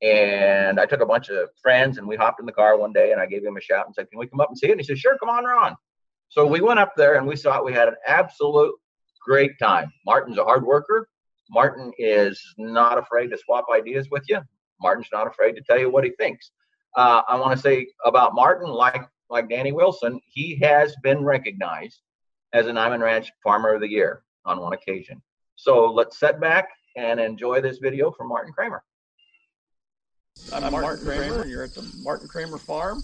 [0.03, 3.13] And I took a bunch of friends and we hopped in the car one day
[3.13, 4.73] and I gave him a shout and said, Can we come up and see it?
[4.73, 5.77] And he said, Sure, come on, Ron.
[6.29, 7.65] So we went up there and we saw it.
[7.65, 8.75] We had an absolute
[9.25, 9.93] great time.
[10.05, 11.09] Martin's a hard worker.
[11.51, 14.41] Martin is not afraid to swap ideas with you.
[14.81, 16.51] Martin's not afraid to tell you what he thinks.
[16.97, 22.01] Uh, I want to say about Martin, like like Danny Wilson, he has been recognized
[22.53, 25.21] as an Niman Ranch Farmer of the Year on one occasion.
[25.57, 28.83] So let's set back and enjoy this video from Martin Kramer.
[30.53, 33.03] I'm Martin Kramer, and you're at the Martin Kramer Farm.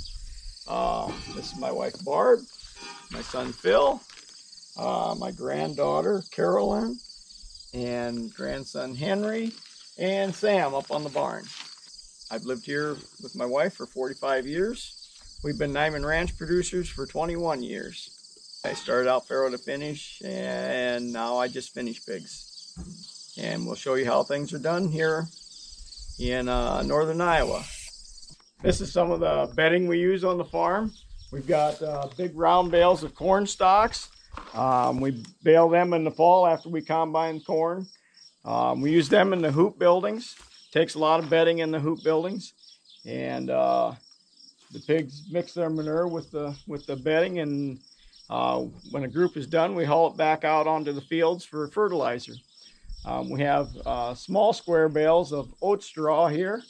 [0.68, 2.40] Uh, this is my wife Barb,
[3.10, 4.00] my son Phil,
[4.76, 6.98] uh, my granddaughter Carolyn,
[7.72, 9.52] and grandson Henry,
[9.98, 11.44] and Sam up on the barn.
[12.30, 15.38] I've lived here with my wife for 45 years.
[15.42, 18.60] We've been Niman Ranch producers for 21 years.
[18.64, 23.36] I started out farrow to finish, and now I just finish pigs.
[23.40, 25.26] And we'll show you how things are done here
[26.18, 27.64] in uh, northern Iowa.
[28.62, 30.92] This is some of the bedding we use on the farm.
[31.32, 34.10] We've got uh, big round bales of corn stalks.
[34.54, 37.86] Um, we bale them in the fall after we combine corn.
[38.44, 40.36] Um, we use them in the hoop buildings.
[40.72, 42.52] Takes a lot of bedding in the hoop buildings,
[43.04, 43.92] and uh,
[44.72, 47.80] the pigs mix their manure with the with the bedding and
[48.30, 48.60] uh,
[48.92, 52.34] when a group is done, we haul it back out onto the fields for fertilizer.
[53.04, 56.62] Um, we have uh, small square bales of oat straw here.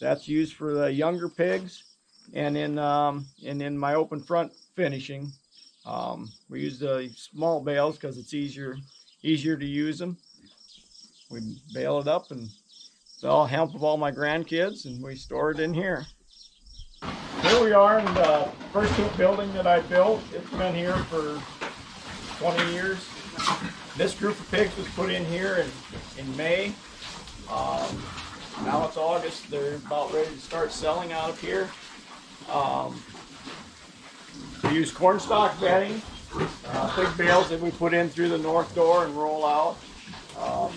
[0.00, 1.84] That's used for the younger pigs.
[2.32, 5.30] And in, um, and in my open front finishing,
[5.86, 8.76] um, we use the small bales because it's easier,
[9.22, 10.16] easier to use them.
[11.30, 11.40] We
[11.72, 12.48] bale it up and
[13.14, 16.06] it's all help of all my grandkids and we store it in here.
[17.42, 20.22] Here we are in the first hoop building that I built.
[20.32, 21.40] It's been here for
[22.38, 23.06] 20 years.
[23.96, 25.70] This group of pigs was put in here in,
[26.18, 26.72] in May.
[27.50, 28.02] Um,
[28.64, 29.50] now it's August.
[29.50, 31.68] They're about ready to start selling out of here.
[32.50, 33.02] Um,
[34.74, 36.02] use cornstalk bedding,
[36.66, 39.76] uh, big bales that we put in through the north door and roll out.
[40.38, 40.72] Um,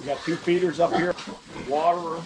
[0.00, 1.14] we got two feeders up here,
[1.68, 2.22] water.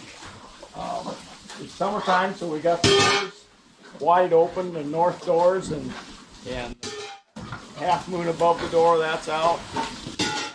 [0.77, 1.15] Um,
[1.61, 3.45] it's summertime, so we got the doors
[4.01, 5.93] wide open, the north doors, and
[6.49, 6.77] and
[7.77, 9.59] half moon above the door, that's out.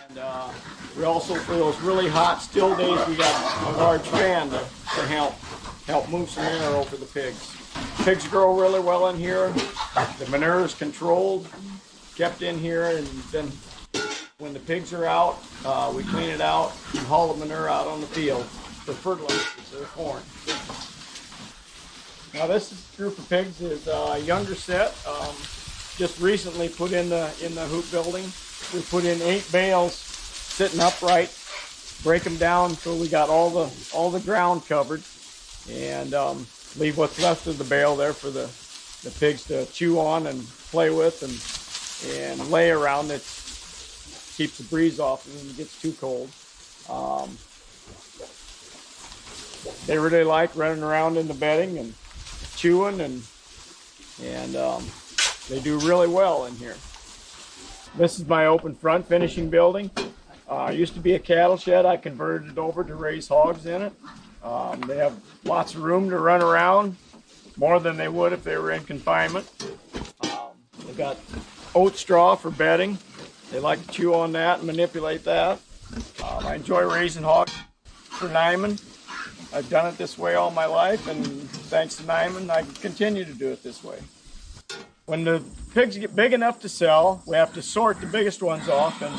[0.08, 0.50] And uh,
[0.96, 5.06] we also, for those really hot still days, we got a large fan to, to
[5.06, 5.34] help
[5.86, 7.54] help move some air over the pigs.
[8.04, 9.52] Pigs grow really well in here.
[10.18, 11.48] The manure is controlled,
[12.16, 13.50] kept in here, and then
[14.38, 17.86] when the pigs are out, uh, we clean it out and haul the manure out
[17.86, 20.22] on the field for fertilizer for the corn.
[22.34, 25.34] Now this group of pigs is a younger set, um,
[25.96, 28.24] just recently put in the in the hoop building.
[28.74, 31.30] We put in eight bales sitting upright,
[32.02, 35.02] break them down so we got all the all the ground covered,
[35.70, 38.50] and um, leave what's left of the bale there for the
[39.04, 43.10] the pigs to chew on and play with and and lay around.
[43.10, 43.22] It
[44.36, 46.30] keeps the breeze off when it gets too cold.
[46.88, 47.36] Um,
[49.86, 51.94] they really like running around in the bedding and
[52.56, 53.22] chewing and
[54.22, 54.84] and um,
[55.48, 56.76] they do really well in here.
[57.96, 59.90] This is my open front finishing building.
[60.48, 61.86] Uh, used to be a cattle shed.
[61.86, 63.92] I converted it over to raise hogs in it.
[64.44, 66.96] Um, they have lots of room to run around,
[67.56, 69.48] more than they would if they were in confinement.
[70.22, 70.50] Um,
[70.84, 71.16] they've got
[71.74, 72.98] oat straw for bedding.
[73.50, 75.60] They like to chew on that and manipulate that.
[76.22, 77.54] Um, I enjoy raising hogs
[77.92, 78.82] for Niman.
[79.54, 81.24] I've done it this way all my life, and
[81.70, 83.98] thanks to Niman, I continue to do it this way.
[85.06, 85.42] When the
[85.74, 89.14] pigs get big enough to sell, we have to sort the biggest ones off and,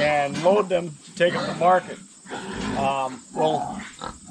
[0.00, 1.98] and load them to take them to market.
[2.78, 3.80] Um, we'll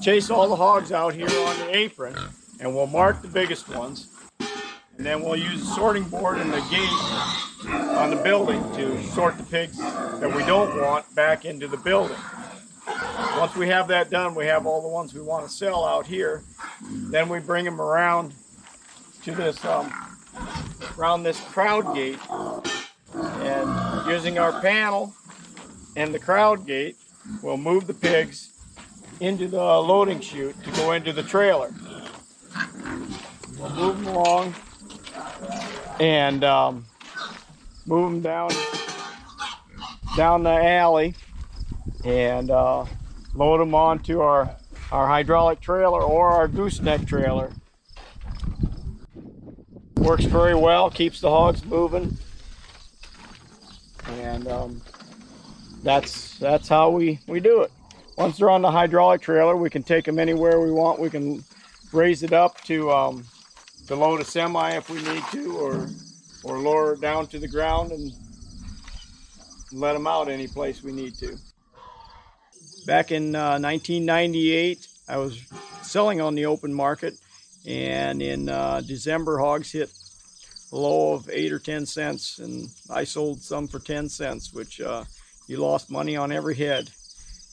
[0.02, 2.16] chase all the hogs out here on the apron
[2.60, 4.08] and we'll mark the biggest ones.
[4.98, 9.38] And then we'll use the sorting board and the gate on the building to sort
[9.38, 12.18] the pigs that we don't want back into the building.
[13.38, 16.06] Once we have that done, we have all the ones we want to sell out
[16.06, 16.44] here.
[16.82, 18.34] Then we bring them around
[19.24, 19.94] to this um,
[20.98, 22.20] around this crowd gate
[23.14, 25.14] and using our panel
[25.96, 26.98] and the crowd gate,
[27.42, 28.50] we'll move the pigs
[29.20, 31.74] into the loading chute to go into the trailer.
[33.58, 34.56] We'll move them along
[36.00, 36.86] and um,
[37.86, 38.52] move them down
[40.16, 41.16] down the alley
[42.04, 42.86] and uh,
[43.34, 44.56] load them onto our
[44.92, 47.52] our hydraulic trailer or our gooseneck trailer.
[49.98, 52.18] Works very well, keeps the hogs moving,
[54.08, 54.82] and um,
[55.84, 57.72] that's that's how we we do it.
[58.18, 61.00] Once they're on the hydraulic trailer, we can take them anywhere we want.
[61.00, 61.44] We can
[61.94, 63.26] raise it up to um,
[63.88, 65.90] to load a semi if we need to, or
[66.44, 68.12] or lower it down to the ground and
[69.72, 71.38] let them out any place we need to.
[72.86, 75.42] Back in uh, 1998, I was
[75.82, 77.16] selling on the open market,
[77.68, 79.92] and in uh, December, hogs hit
[80.72, 84.82] a low of eight or ten cents, and I sold some for 10 cents, which
[84.82, 85.04] uh,
[85.50, 86.92] you lost money on every head.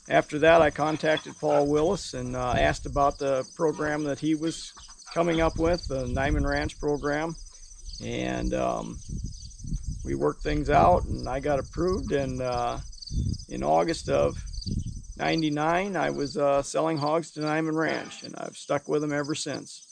[0.08, 4.72] After that, I contacted Paul Willis and uh, asked about the program that he was
[5.14, 7.34] coming up with, the Niman Ranch program,
[8.04, 8.98] and um,
[10.04, 12.12] we worked things out, and I got approved.
[12.12, 12.78] And uh,
[13.48, 14.36] in August of
[15.16, 19.34] 99, I was uh, selling hogs to Niman Ranch, and I've stuck with them ever
[19.34, 19.82] since.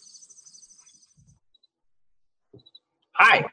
[3.14, 3.46] Hi.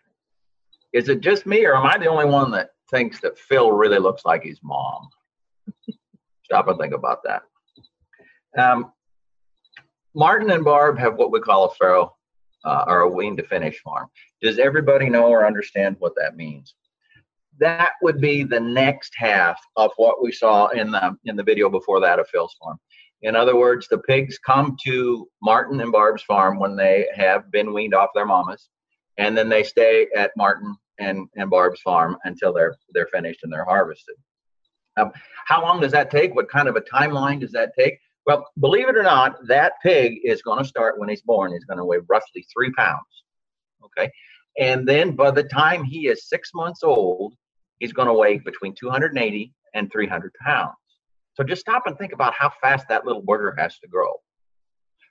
[0.91, 3.99] Is it just me, or am I the only one that thinks that Phil really
[3.99, 5.09] looks like his mom?
[6.43, 7.43] Stop and think about that.
[8.57, 8.91] Um,
[10.13, 12.15] Martin and Barb have what we call a farrow
[12.65, 14.09] uh, or a wean to finish farm.
[14.41, 16.75] Does everybody know or understand what that means?
[17.61, 21.69] that would be the next half of what we saw in the in the video
[21.69, 22.77] before that of Phil's farm.
[23.21, 27.71] In other words, the pigs come to Martin and Barb's farm when they have been
[27.71, 28.69] weaned off their mamas,
[29.17, 33.51] and then they stay at Martin and, and Barb's farm until they're they're finished and
[33.51, 34.15] they're harvested.
[34.97, 35.11] Um,
[35.47, 36.35] how long does that take?
[36.35, 37.97] What kind of a timeline does that take?
[38.25, 41.53] Well, believe it or not, that pig is going to start when he's born.
[41.53, 43.23] He's going to weigh roughly three pounds.
[43.85, 44.11] Okay.
[44.59, 47.33] And then by the time he is six months old,
[47.79, 50.75] he's going to weigh between 280 and 300 pounds.
[51.33, 54.11] So just stop and think about how fast that little burger has to grow.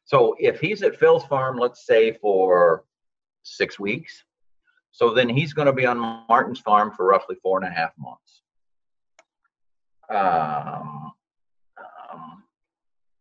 [0.04, 2.84] So if he's at Phil's farm, let's say for
[3.42, 4.24] six weeks,
[4.92, 7.90] so then he's going to be on Martin's farm for roughly four and a half
[7.98, 8.42] months.
[10.10, 11.12] Um,
[12.12, 12.42] um,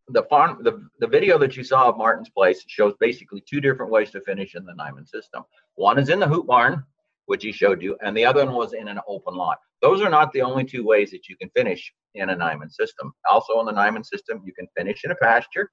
[0.10, 3.92] the farm, the, the video that you saw of Martin's place shows basically two different
[3.92, 5.44] ways to finish in the Niman system.
[5.76, 6.84] One is in the hoop barn,
[7.28, 9.60] which he showed you, and the other one was in an open lot.
[9.82, 13.14] Those are not the only two ways that you can finish in a Niman system.
[13.30, 15.70] Also, in the Niman system, you can finish in a pasture,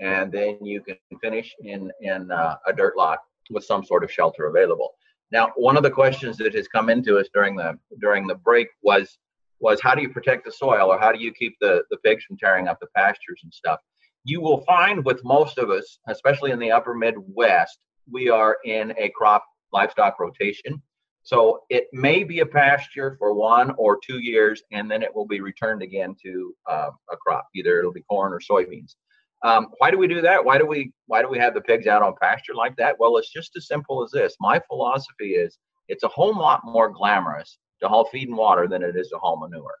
[0.00, 3.18] and then you can finish in in uh, a dirt lot
[3.50, 4.94] with some sort of shelter available.
[5.30, 8.68] Now, one of the questions that has come into us during the during the break
[8.82, 9.18] was
[9.60, 12.24] was how do you protect the soil, or how do you keep the the pigs
[12.24, 13.80] from tearing up the pastures and stuff?
[14.24, 17.78] You will find with most of us, especially in the upper Midwest,
[18.10, 20.82] we are in a crop livestock rotation.
[21.22, 25.26] So it may be a pasture for one or two years, and then it will
[25.26, 27.46] be returned again to uh, a crop.
[27.54, 28.94] Either it'll be corn or soybeans.
[29.42, 30.44] Um, why do we do that?
[30.44, 32.96] Why do we why do we have the pigs out on pasture like that?
[32.98, 34.36] Well, it's just as simple as this.
[34.40, 35.58] My philosophy is
[35.88, 39.18] it's a whole lot more glamorous to haul feed and water than it is to
[39.18, 39.76] haul manure.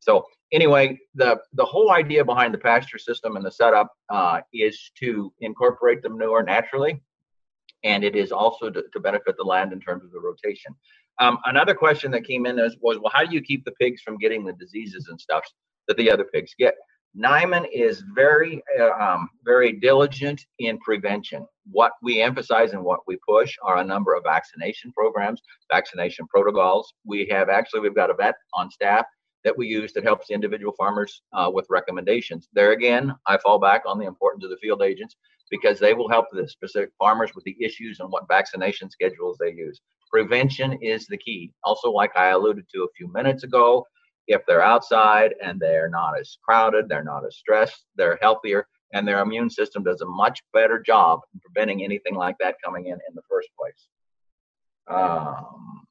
[0.00, 4.90] So anyway, the the whole idea behind the pasture system and the setup uh, is
[5.00, 7.00] to incorporate the manure naturally
[7.84, 10.74] and it is also to, to benefit the land in terms of the rotation.
[11.20, 14.00] Um, another question that came in is, was, well, how do you keep the pigs
[14.02, 15.44] from getting the diseases and stuff
[15.86, 16.74] that the other pigs get?
[17.16, 21.46] Niman is very, uh, um, very diligent in prevention.
[21.70, 25.40] What we emphasize and what we push are a number of vaccination programs,
[25.72, 26.92] vaccination protocols.
[27.04, 29.06] We have actually, we've got a vet on staff
[29.44, 32.48] that we use that helps individual farmers uh, with recommendations.
[32.52, 35.14] There again, I fall back on the importance of the field agents
[35.50, 39.52] because they will help the specific farmers with the issues and what vaccination schedules they
[39.52, 39.80] use.
[40.10, 41.52] Prevention is the key.
[41.62, 43.86] Also, like I alluded to a few minutes ago,
[44.26, 49.06] if they're outside and they're not as crowded, they're not as stressed, they're healthier, and
[49.06, 52.94] their immune system does a much better job in preventing anything like that coming in
[52.94, 53.88] in the first place.
[54.88, 55.84] Um,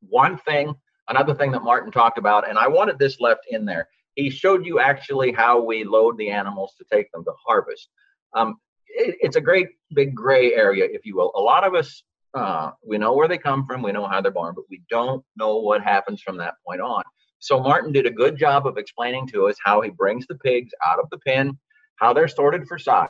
[0.00, 0.74] one thing,
[1.08, 3.88] another thing that Martin talked about, and I wanted this left in there.
[4.16, 7.88] he showed you actually how we load the animals to take them to harvest.
[8.34, 11.32] Um, it, it's a great big gray area, if you will.
[11.36, 12.02] A lot of us,
[12.34, 15.24] uh, we know where they come from, we know how they're born, but we don't
[15.36, 17.02] know what happens from that point on.
[17.40, 20.72] So Martin did a good job of explaining to us how he brings the pigs
[20.86, 21.58] out of the pen,
[21.96, 23.08] how they're sorted for size.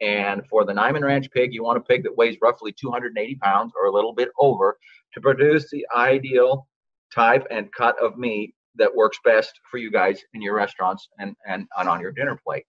[0.00, 3.72] And for the Niman Ranch pig, you want a pig that weighs roughly 280 pounds
[3.78, 4.78] or a little bit over
[5.14, 6.66] to produce the ideal
[7.14, 11.36] type and cut of meat that works best for you guys in your restaurants and,
[11.46, 12.64] and, and on your dinner plate.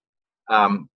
[0.50, 0.90] Um,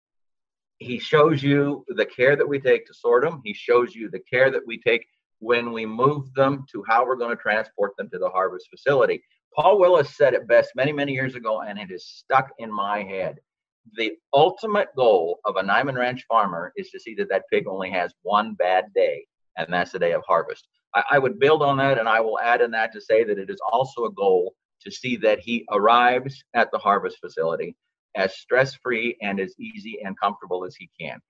[0.78, 3.40] he shows you the care that we take to sort them.
[3.44, 5.06] He shows you the care that we take
[5.38, 9.22] when we move them to how we're going to transport them to the harvest facility.
[9.54, 13.02] Paul Willis said it best many, many years ago, and it is stuck in my
[13.02, 13.36] head.
[13.94, 17.90] The ultimate goal of a Niman Ranch farmer is to see that that pig only
[17.90, 20.68] has one bad day, and that's the day of harvest.
[20.94, 23.38] I, I would build on that, and I will add in that to say that
[23.38, 27.76] it is also a goal to see that he arrives at the harvest facility
[28.16, 31.20] as stress free and as easy and comfortable as he can.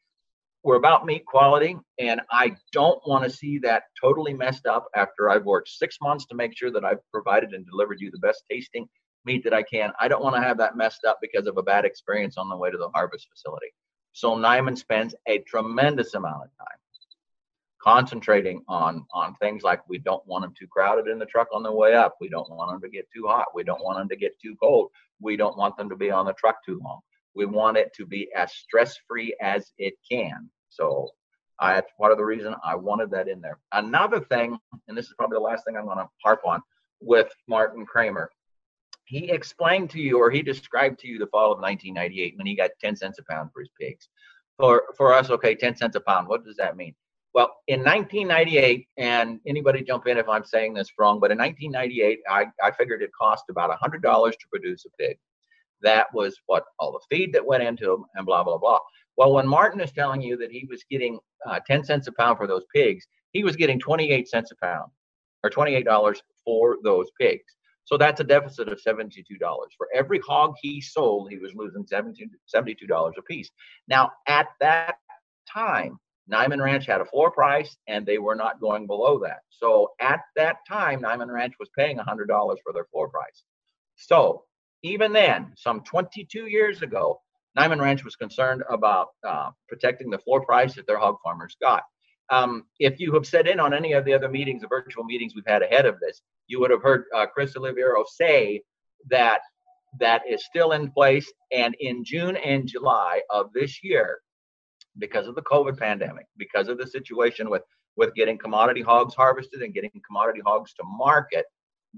[0.62, 5.30] We're about meat quality, and I don't want to see that totally messed up after
[5.30, 8.42] I've worked six months to make sure that I've provided and delivered you the best
[8.50, 8.88] tasting
[9.24, 9.92] meat that I can.
[10.00, 12.56] I don't want to have that messed up because of a bad experience on the
[12.56, 13.68] way to the harvest facility.
[14.12, 16.78] So Niman spends a tremendous amount of time
[17.86, 21.62] concentrating on on things like we don't want them too crowded in the truck on
[21.62, 22.16] the way up.
[22.20, 23.46] We don't want them to get too hot.
[23.54, 24.90] We don't want them to get too cold.
[25.20, 27.00] We don't want them to be on the truck too long.
[27.36, 30.50] We want it to be as stress free as it can.
[30.68, 31.10] So
[31.60, 33.58] I, that's part of the reason i wanted that in there.
[33.72, 34.58] Another thing
[34.88, 36.60] and this is probably the last thing i'm going to harp on
[37.00, 38.30] with martin kramer.
[39.04, 42.56] He explained to you or he described to you the fall of 1998 when he
[42.56, 44.08] got 10 cents a pound for his pigs.
[44.58, 46.96] For for us okay 10 cents a pound what does that mean
[47.36, 52.20] well, in 1998, and anybody jump in if I'm saying this wrong, but in 1998,
[52.30, 55.18] I, I figured it cost about $100 to produce a pig.
[55.82, 58.78] That was what all the feed that went into them and blah, blah, blah.
[59.18, 62.38] Well, when Martin is telling you that he was getting uh, 10 cents a pound
[62.38, 64.90] for those pigs, he was getting 28 cents a pound
[65.44, 67.54] or $28 for those pigs.
[67.84, 69.12] So that's a deficit of $72.
[69.76, 73.50] For every hog he sold, he was losing $72 a piece.
[73.88, 74.94] Now, at that
[75.52, 75.98] time,
[76.30, 79.40] Niman Ranch had a floor price and they were not going below that.
[79.50, 82.26] So at that time, Niman Ranch was paying $100
[82.62, 83.44] for their floor price.
[83.96, 84.44] So
[84.82, 87.20] even then, some 22 years ago,
[87.56, 91.84] Niman Ranch was concerned about uh, protecting the floor price that their hog farmers got.
[92.28, 95.34] Um, if you have sat in on any of the other meetings, the virtual meetings
[95.34, 98.62] we've had ahead of this, you would have heard uh, Chris Oliviero say
[99.10, 99.40] that
[100.00, 101.32] that is still in place.
[101.52, 104.18] And in June and July of this year,
[104.98, 107.62] because of the COVID pandemic, because of the situation with
[107.96, 111.46] with getting commodity hogs harvested and getting commodity hogs to market,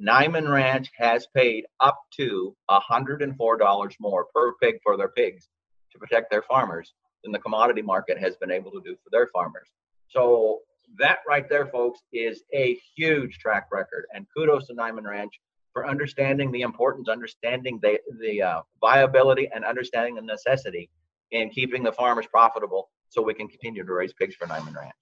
[0.01, 5.49] Niman Ranch has paid up to $104 more per pig for their pigs
[5.93, 6.95] to protect their farmers
[7.25, 9.69] than the commodity market has been able to do for their farmers.
[10.09, 10.61] So
[10.99, 14.07] that right there, folks, is a huge track record.
[14.15, 15.33] And kudos to Niman Ranch
[15.73, 20.91] for understanding the importance, understanding the the uh, viability, and understanding the necessity
[21.31, 24.95] in keeping the farmers profitable so we can continue to raise pigs for Niman Ranch.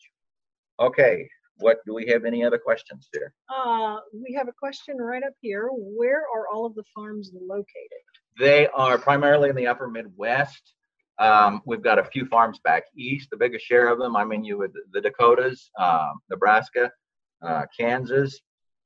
[0.80, 3.32] Okay, what do we have any other questions here?
[3.48, 5.68] Uh, we have a question right up here.
[5.72, 7.66] Where are all of the farms located?
[8.38, 10.74] They are primarily in the upper Midwest.
[11.18, 13.28] Um, we've got a few farms back east.
[13.30, 16.90] The biggest share of them, I mean, you with the Dakotas, um, Nebraska,
[17.42, 18.38] uh, Kansas,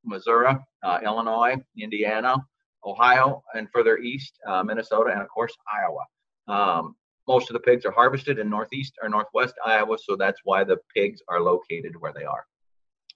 [0.04, 2.36] Missouri, uh, Illinois, Indiana,
[2.84, 6.04] Ohio, and further east, uh, Minnesota, and of course Iowa.
[6.46, 6.94] Um,
[7.30, 10.78] most of the pigs are harvested in northeast or northwest Iowa, so that's why the
[10.96, 12.44] pigs are located where they are.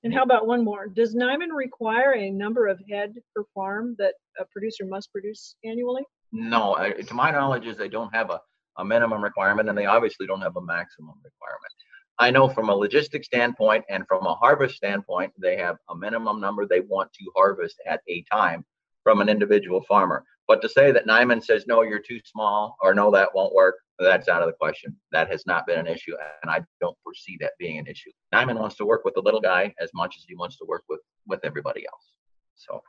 [0.05, 0.87] And how about one more?
[0.87, 6.05] Does Niman require a number of head per farm that a producer must produce annually?
[6.31, 8.41] No, I, to my knowledge, is they don't have a,
[8.77, 11.75] a minimum requirement, and they obviously don't have a maximum requirement.
[12.21, 16.41] I know from a logistic standpoint and from a harvest standpoint, they have a minimum
[16.41, 18.65] number they want to harvest at a time
[19.03, 20.23] from an individual farmer.
[20.47, 23.77] But to say that Niman says, no, you're too small, or no, that won't work,
[23.99, 24.95] that's out of the question.
[25.13, 28.11] That has not been an issue, and I don't foresee that being an issue.
[28.35, 30.85] Niman wants to work with the little guy as much as he wants to work
[30.89, 32.13] with with everybody else.
[32.57, 32.83] So,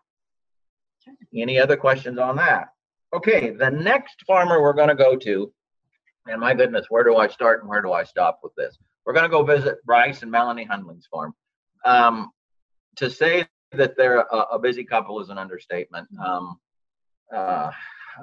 [1.33, 2.69] any other questions on that?
[3.13, 5.53] Okay, the next farmer we're going to go to,
[6.27, 8.77] and my goodness, where do I start and where do I stop with this?
[9.05, 11.33] We're going to go visit Bryce and Melanie Hundling's farm.
[11.85, 12.31] Um,
[12.97, 16.07] to say that they're a, a, busy couple is an understatement.
[16.19, 16.57] Um,
[17.33, 17.71] uh,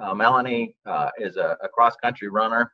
[0.01, 2.73] uh, Melanie uh, is a, a cross country runner.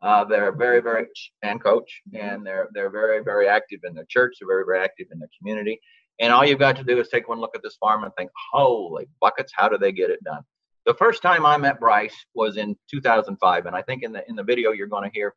[0.00, 1.06] Uh, they're very, very
[1.42, 4.36] and coach, and they're they're very, very active in their church.
[4.38, 5.80] They're very, very active in their community.
[6.20, 8.30] And all you've got to do is take one look at this farm and think,
[8.52, 9.52] "Holy buckets!
[9.54, 10.42] How do they get it done?"
[10.86, 14.36] The first time I met Bryce was in 2005, and I think in the in
[14.36, 15.34] the video you're going to hear,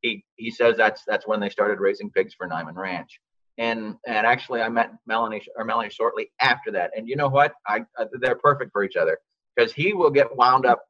[0.00, 3.20] he he says that's that's when they started raising pigs for Niman Ranch.
[3.58, 6.92] And and actually, I met Melanie or Melanie shortly after that.
[6.96, 7.52] And you know what?
[7.66, 9.18] I, I they're perfect for each other
[9.54, 10.82] because he will get wound up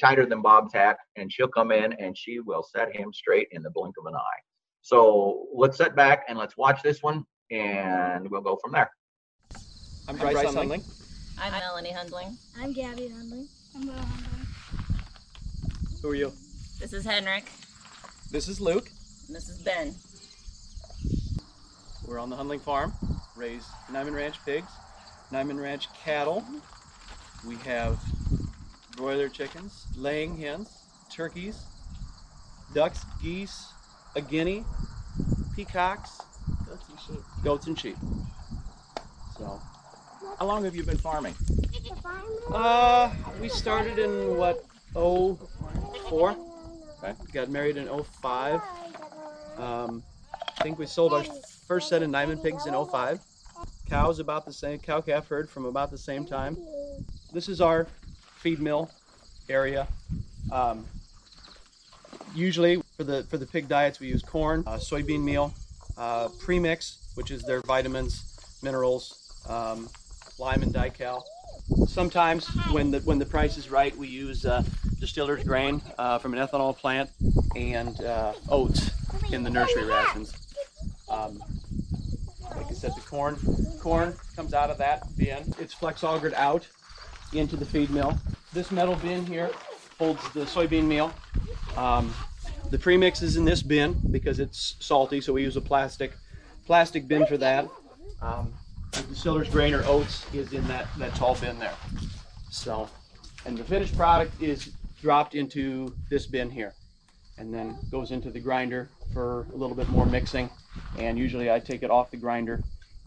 [0.00, 3.62] tighter than Bob's hat, and she'll come in and she will set him straight in
[3.62, 4.40] the blink of an eye.
[4.80, 8.90] So let's sit back and let's watch this one, and we'll go from there.
[10.08, 10.82] I'm Bryce, Bryce Hundling.
[11.38, 12.36] I'm Melanie Hundling.
[12.58, 13.48] I'm Gabby Hundling.
[13.76, 14.46] I'm Will Hundling.
[16.02, 16.32] Who are you?
[16.80, 17.44] This is Henrik.
[18.30, 18.88] This is Luke.
[19.28, 19.94] And this is Ben.
[22.08, 22.92] We're on the Hundling farm,
[23.36, 24.72] raise Niman Ranch pigs,
[25.30, 26.44] Niman Ranch cattle.
[27.44, 28.00] We have
[28.96, 30.68] broiler chickens, laying hens,
[31.10, 31.66] turkeys,
[32.72, 33.72] ducks, geese,
[34.14, 34.64] a guinea,
[35.54, 36.20] peacocks,
[36.66, 37.22] goats and sheep.
[37.42, 37.98] Goats and sheep.
[39.36, 39.60] So,
[40.38, 41.34] how long have you been farming?
[42.52, 44.64] Uh, we started in what,
[44.94, 46.36] 04?
[47.02, 47.14] Okay.
[47.32, 48.60] Got married in 05.
[49.56, 50.04] Um,
[50.36, 51.24] I think we sold our
[51.66, 53.20] first set of Niman pigs in 05.
[53.88, 56.56] Cows about the same, cow calf herd from about the same time.
[57.32, 57.86] This is our
[58.40, 58.90] feed mill
[59.48, 59.88] area.
[60.50, 60.84] Um,
[62.34, 65.54] usually for the for the pig diets we use corn, uh, soybean meal,
[65.96, 69.88] uh, premix, which is their vitamins, minerals, um,
[70.38, 71.22] lime and dical.
[71.86, 74.62] Sometimes when the when the price is right, we use uh,
[75.00, 77.08] distiller's grain uh, from an ethanol plant
[77.56, 78.90] and uh, oats
[79.32, 80.34] in the nursery rations.
[81.08, 81.42] Um,
[82.54, 83.38] like I said, the corn
[83.80, 85.54] corn comes out of that bin.
[85.58, 86.68] It's flex augered out
[87.34, 88.18] into the feed mill.
[88.52, 89.50] This metal bin here
[89.98, 91.12] holds the soybean meal.
[91.76, 92.12] Um,
[92.70, 96.12] the premix is in this bin because it's salty, so we use a plastic
[96.66, 97.68] plastic bin for that.
[98.20, 98.52] Um,
[98.92, 101.74] the distiller's grain or oats is in that, that tall bin there.
[102.50, 102.88] So,
[103.46, 106.74] and the finished product is dropped into this bin here
[107.38, 110.48] and then goes into the grinder for a little bit more mixing.
[110.98, 112.62] And usually I take it off the grinder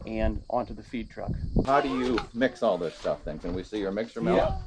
[0.06, 1.32] and onto the feed truck.
[1.66, 3.40] How do you mix all this stuff then?
[3.40, 4.36] Can we see your mixer mill?
[4.36, 4.58] Yeah.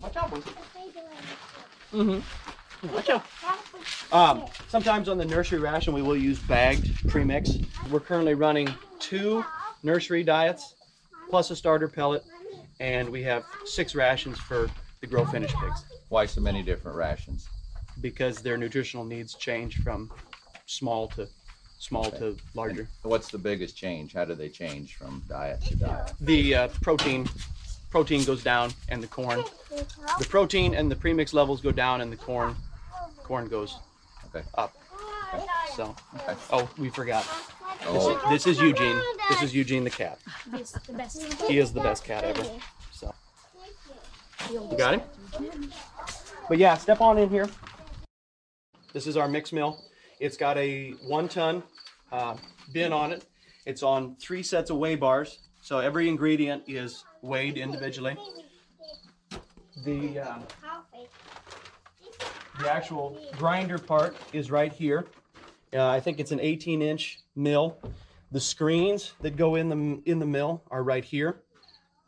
[0.00, 0.30] Watch out,
[1.92, 2.94] Mm-hmm.
[2.94, 3.24] Watch out.
[4.12, 7.50] Um, sometimes on the nursery ration we will use bagged premix.
[7.90, 9.44] We're currently running two
[9.82, 10.74] nursery diets
[11.30, 12.24] plus a starter pellet
[12.80, 14.68] and we have six rations for
[15.00, 15.84] the grow finish pigs.
[16.08, 17.48] Why so many different rations?
[18.00, 20.10] Because their nutritional needs change from
[20.66, 21.26] small to
[21.78, 22.18] small okay.
[22.18, 22.88] to larger.
[23.02, 24.12] And what's the biggest change?
[24.12, 26.12] How do they change from diet to diet?
[26.20, 27.28] The uh, protein
[27.90, 29.42] protein goes down and the corn
[30.18, 32.54] the protein and the premix levels go down and the corn
[33.22, 33.78] corn goes
[34.26, 34.46] okay.
[34.56, 34.76] up.
[35.32, 35.44] Okay.
[35.74, 36.34] So okay.
[36.50, 37.26] oh we forgot.
[37.86, 37.92] Oh.
[38.30, 39.00] This, is, this is Eugene.
[39.28, 40.18] This is Eugene the cat.
[41.46, 42.44] He is the best cat ever.
[42.92, 43.14] So
[44.50, 45.02] you got him?
[46.48, 47.48] But yeah, step on in here.
[48.92, 49.78] This is our mix mill.
[50.20, 51.62] It's got a one ton
[52.10, 52.36] uh,
[52.72, 53.26] bin on it.
[53.66, 55.38] It's on three sets of weigh bars.
[55.60, 58.16] So every ingredient is weighed individually.
[59.84, 60.38] The, uh,
[62.58, 65.06] the actual grinder part is right here.
[65.72, 67.78] Uh, I think it's an 18 inch mill.
[68.32, 71.42] The screens that go in the, in the mill are right here.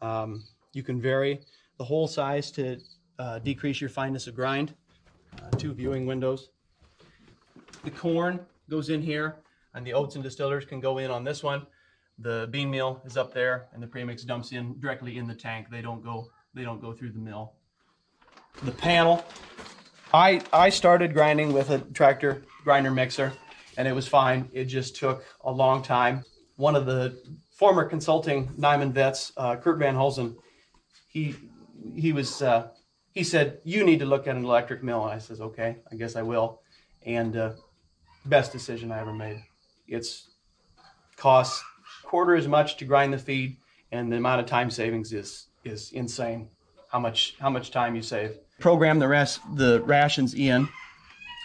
[0.02, 1.40] Um, you can vary
[1.78, 2.78] the hole size to
[3.18, 4.74] uh, decrease your fineness of grind.
[5.40, 6.50] Uh, two viewing windows.
[7.84, 9.36] The corn goes in here,
[9.74, 11.66] and the oats and distillers can go in on this one.
[12.18, 15.68] The bean meal is up there, and the premix dumps in directly in the tank.
[15.70, 17.52] They don't go they don't go through the mill.
[18.62, 19.24] The panel.
[20.12, 23.32] I I started grinding with a tractor grinder mixer,
[23.78, 24.48] and it was fine.
[24.52, 26.24] It just took a long time.
[26.56, 27.22] One of the
[27.52, 30.36] former consulting Niman vets, uh, Kurt Van Hulsen,
[31.08, 31.36] he
[31.94, 32.68] he was uh,
[33.12, 35.94] he said you need to look at an electric mill, and I says okay, I
[35.94, 36.60] guess I will.
[37.06, 37.52] And uh,
[38.24, 39.42] best decision I ever made.
[39.88, 40.30] It's
[41.16, 41.62] costs
[42.04, 43.56] quarter as much to grind the feed,
[43.92, 46.48] and the amount of time savings is is insane.
[46.90, 48.36] How much how much time you save.
[48.58, 50.68] Program the rest the rations in.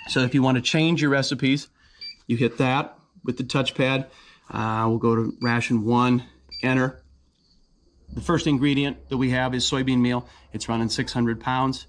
[0.07, 1.67] So if you want to change your recipes,
[2.27, 4.07] you hit that with the touchpad.
[4.51, 6.23] Uh, we'll go to ration one,
[6.61, 7.01] enter.
[8.13, 10.27] The first ingredient that we have is soybean meal.
[10.53, 11.87] It's running 600 pounds.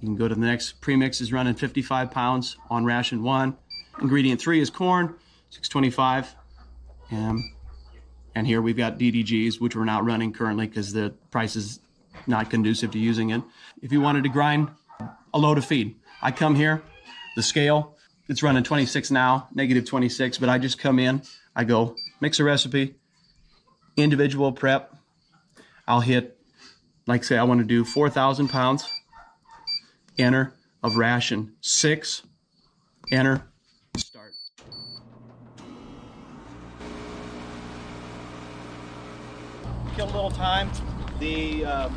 [0.00, 3.56] You can go to the next premix is running 55 pounds on ration one.
[4.00, 5.14] Ingredient three is corn,
[5.50, 6.34] 625.
[7.12, 7.52] Um,
[8.34, 11.80] and here we've got DDGs, which we're not running currently because the price is
[12.26, 13.42] not conducive to using it.
[13.80, 14.68] If you wanted to grind
[15.32, 16.82] a load of feed, I come here,
[17.34, 17.96] the scale,
[18.28, 21.22] it's running 26 now, negative 26, but I just come in,
[21.54, 22.96] I go mix a recipe,
[23.96, 24.94] individual prep.
[25.88, 26.36] I'll hit
[27.06, 28.90] like say I want to do 4,000 pounds,
[30.18, 30.52] enter
[30.82, 32.22] of ration six,
[33.10, 33.42] enter,
[33.96, 34.32] start.
[39.94, 40.70] Kill a little time.
[41.18, 41.90] The uh,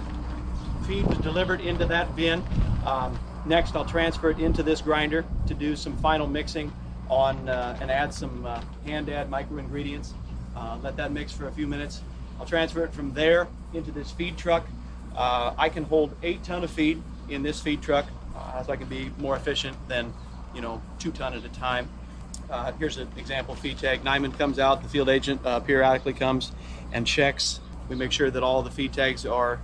[0.87, 2.43] feed was delivered into that bin.
[2.85, 6.73] Um, next, I'll transfer it into this grinder to do some final mixing
[7.09, 10.13] on uh, and add some uh, hand add micro ingredients.
[10.55, 12.01] Uh, let that mix for a few minutes.
[12.39, 14.65] I'll transfer it from there into this feed truck.
[15.15, 18.05] Uh, I can hold eight ton of feed in this feed truck,
[18.35, 20.13] uh, so I can be more efficient than
[20.53, 21.89] you know two ton at a time.
[22.49, 24.03] Uh, here's an example feed tag.
[24.03, 26.51] Niman comes out, the field agent periodically comes
[26.91, 27.59] and checks.
[27.87, 29.59] We make sure that all the feed tags are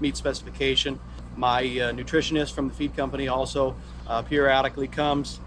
[0.00, 0.98] meet specification.
[1.36, 3.76] My nutritionist from the feed company also
[4.28, 5.38] periodically comes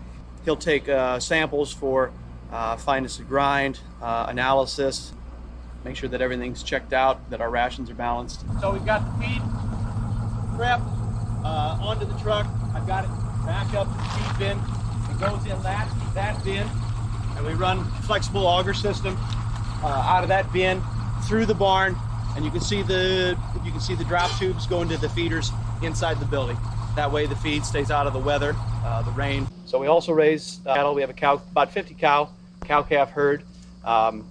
[0.47, 2.09] He'll take uh, samples for
[2.53, 5.11] uh, fineness of grind, uh, analysis,
[5.83, 8.45] make sure that everything's checked out, that our rations are balanced.
[8.61, 9.41] So we've got the feed
[10.55, 10.79] prep
[11.47, 12.45] uh, onto the truck.
[12.73, 13.11] I've got it
[13.45, 14.59] back up to the feed bin.
[15.09, 16.67] It goes in that, that bin,
[17.35, 19.17] and we run flexible auger system
[19.83, 20.81] uh, out of that bin
[21.23, 21.95] through the barn,
[22.35, 25.51] and you can see the you can see the drop tubes going to the feeders
[25.81, 26.57] inside the building.
[26.95, 29.47] That way the feed stays out of the weather, uh, the rain.
[29.65, 30.93] So we also raise uh, cattle.
[30.93, 32.29] We have a cow, about 50 cow,
[32.65, 33.43] cow calf herd.
[33.85, 34.27] Um,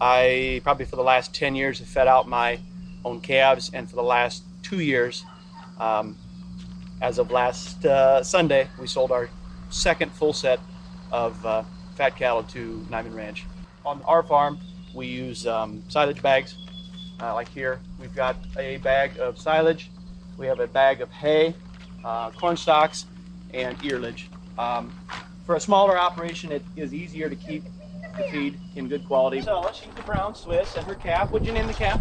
[0.00, 2.60] I probably for the last 10 years have fed out my
[3.04, 5.24] own calves, and for the last two years,
[5.80, 6.16] um,
[7.00, 9.28] as of last uh, Sunday, we sold our
[9.70, 10.60] second full set
[11.12, 11.62] of uh,
[11.94, 13.44] fat cattle to Niman Ranch.
[13.84, 14.58] On our farm,
[14.94, 16.56] we use um, silage bags.
[17.20, 19.90] Uh, like here, we've got a bag of silage.
[20.36, 21.54] We have a bag of hay
[22.06, 23.06] uh, corn stalks,
[23.52, 24.24] and earlage.
[24.58, 24.92] Um,
[25.44, 27.64] for a smaller operation, it is easier to keep
[28.16, 29.42] the feed in good quality.
[29.42, 31.30] So she's the brown Swiss, and her calf.
[31.30, 32.00] What'd you name the calf?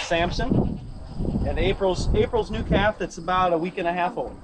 [0.00, 0.67] Samson.
[1.48, 4.38] And April's April's new calf that's about a week and a half old.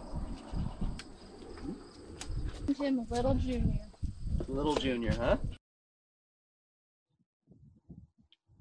[2.78, 3.78] Jim Little Junior.
[4.48, 5.36] Little Junior, huh?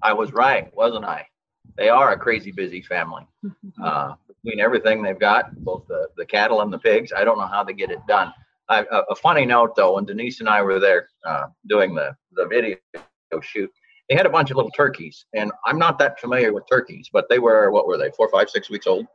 [0.02, 1.26] I was right, wasn't I?
[1.78, 3.26] They are a crazy busy family.
[3.82, 7.12] Uh, between everything they've got, both the, the cattle and the pigs.
[7.14, 8.32] I don't know how they get it done.
[8.68, 12.16] I, a, a, funny note though, when Denise and I were there uh, doing the,
[12.32, 12.76] the video
[13.42, 13.70] shoot,
[14.08, 15.24] they had a bunch of little turkeys.
[15.34, 18.50] And I'm not that familiar with turkeys, but they were, what were they, four, five,
[18.50, 19.06] six weeks old?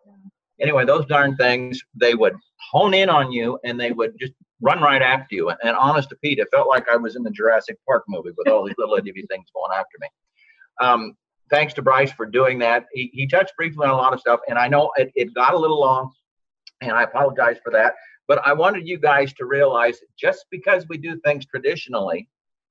[0.60, 2.36] Anyway, those darn things, they would
[2.72, 5.50] hone in on you and they would just run right after you.
[5.50, 8.48] And, honest to Pete, it felt like I was in the Jurassic Park movie with
[8.50, 10.08] all these little itty things going after me.
[10.82, 11.14] Um,
[11.50, 12.86] thanks to Bryce for doing that.
[12.94, 15.54] He, he touched briefly on a lot of stuff, and I know it, it got
[15.54, 16.12] a little long,
[16.82, 17.94] and I apologize for that.
[18.28, 22.28] But I wanted you guys to realize just because we do things traditionally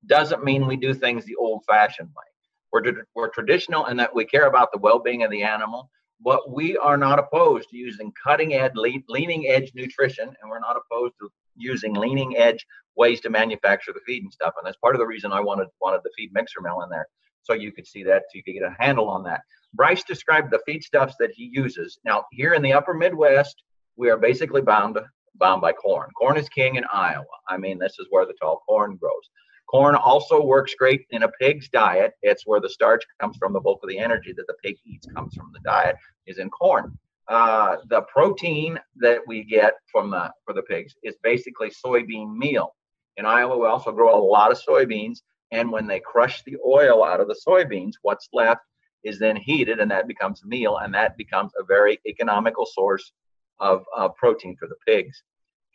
[0.09, 2.25] doesn't mean we do things the old fashioned way.
[2.73, 5.91] We're, we're traditional in that we care about the well being of the animal,
[6.21, 10.77] but we are not opposed to using cutting edge, leaning edge nutrition, and we're not
[10.77, 12.65] opposed to using leaning edge
[12.97, 14.55] ways to manufacture the feed and stuff.
[14.59, 17.07] And that's part of the reason I wanted wanted the feed mixer mill in there
[17.43, 19.41] so you could see that, so you could get a handle on that.
[19.75, 21.99] Bryce described the feedstuffs that he uses.
[22.05, 23.63] Now, here in the upper Midwest,
[23.97, 24.99] we are basically bound
[25.37, 26.11] bound by corn.
[26.19, 27.25] Corn is king in Iowa.
[27.49, 29.31] I mean, this is where the tall corn grows.
[29.71, 32.15] Corn also works great in a pig's diet.
[32.23, 33.53] It's where the starch comes from.
[33.53, 35.97] The bulk of the energy that the pig eats comes from the diet
[36.27, 36.99] is in corn.
[37.29, 42.75] Uh, the protein that we get from the for the pigs is basically soybean meal.
[43.19, 45.19] In Iowa, we also grow a lot of soybeans,
[45.51, 48.63] and when they crush the oil out of the soybeans, what's left
[49.05, 50.79] is then heated and that becomes meal.
[50.79, 53.13] And that becomes a very economical source
[53.61, 55.23] of uh, protein for the pigs.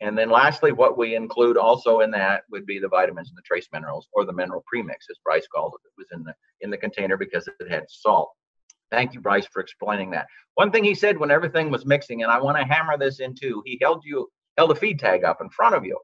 [0.00, 3.42] And then lastly, what we include also in that would be the vitamins and the
[3.42, 5.88] trace minerals or the mineral premix, as Bryce called it.
[5.88, 8.32] It was in the in the container because it had salt.
[8.90, 10.26] Thank you, Bryce, for explaining that.
[10.54, 13.62] One thing he said when everything was mixing, and I want to hammer this into,
[13.64, 15.98] he held you held a feed tag up in front of you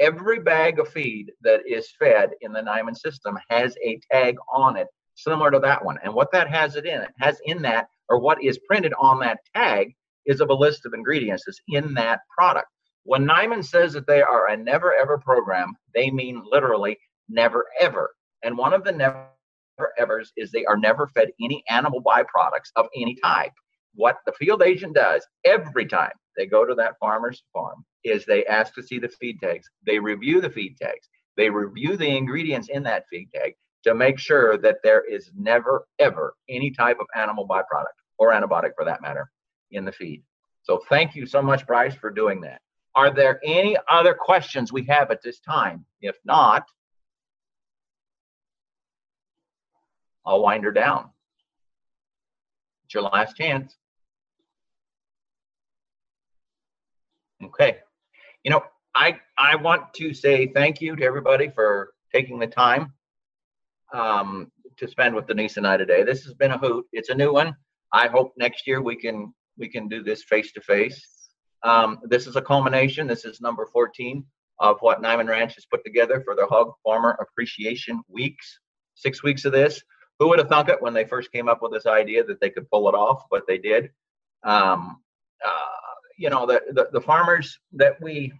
[0.00, 4.76] every bag of feed that is fed in the Niman system has a tag on
[4.76, 5.98] it similar to that one.
[6.02, 9.20] And what that has it in, it has in that, or what is printed on
[9.20, 9.94] that tag,
[10.26, 12.66] is of a list of ingredients that's in that product.
[13.04, 16.98] When Niman says that they are a never ever program, they mean literally
[17.28, 18.14] never ever.
[18.42, 19.28] And one of the never
[19.98, 23.52] evers is they are never fed any animal byproducts of any type.
[23.94, 28.44] What the field agent does every time they go to that farmer's farm is they
[28.46, 29.68] ask to see the feed tags.
[29.86, 31.08] They review the feed tags.
[31.36, 35.86] They review the ingredients in that feed tag to make sure that there is never,
[35.98, 39.30] ever any type of animal byproduct or antibiotic for that matter
[39.70, 40.22] in the feed.
[40.62, 42.60] So thank you so much, Bryce, for doing that.
[42.96, 45.84] Are there any other questions we have at this time?
[46.00, 46.68] If not,
[50.24, 51.10] I'll wind her down.
[52.84, 53.76] It's your last chance.
[57.42, 57.78] Okay.
[58.42, 58.62] You know,
[58.94, 62.92] I I want to say thank you to everybody for taking the time
[63.92, 66.04] um, to spend with Denise and I today.
[66.04, 66.86] This has been a hoot.
[66.92, 67.56] It's a new one.
[67.92, 71.13] I hope next year we can we can do this face to face.
[72.04, 73.06] This is a culmination.
[73.06, 74.24] This is number 14
[74.60, 78.60] of what Niman Ranch has put together for the Hog Farmer Appreciation Weeks.
[78.94, 79.82] Six weeks of this.
[80.20, 82.50] Who would have thunk it when they first came up with this idea that they
[82.50, 83.24] could pull it off?
[83.30, 83.90] But they did.
[84.44, 85.00] Um,
[85.44, 85.50] uh,
[86.16, 88.32] you know, the, the the farmers that we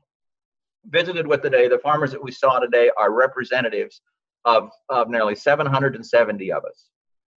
[0.87, 4.01] visited with today, the farmers that we saw today are representatives
[4.45, 6.89] of, of nearly 770 of us.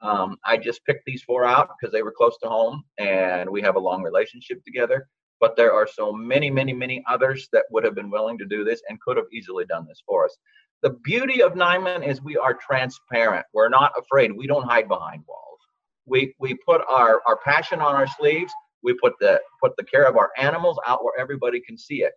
[0.02, 3.62] Um, I just picked these four out because they were close to home and we
[3.62, 5.08] have a long relationship together.
[5.40, 8.64] But there are so many, many, many others that would have been willing to do
[8.64, 10.36] this and could have easily done this for us.
[10.84, 13.46] The beauty of Niman is we are transparent.
[13.54, 14.32] We're not afraid.
[14.32, 15.60] We don't hide behind walls.
[16.06, 18.54] We we put our, our passion on our sleeves.
[18.84, 22.14] We put the put the care of our animals out where everybody can see it.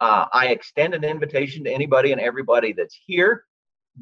[0.00, 3.44] Uh, I extend an invitation to anybody and everybody that's here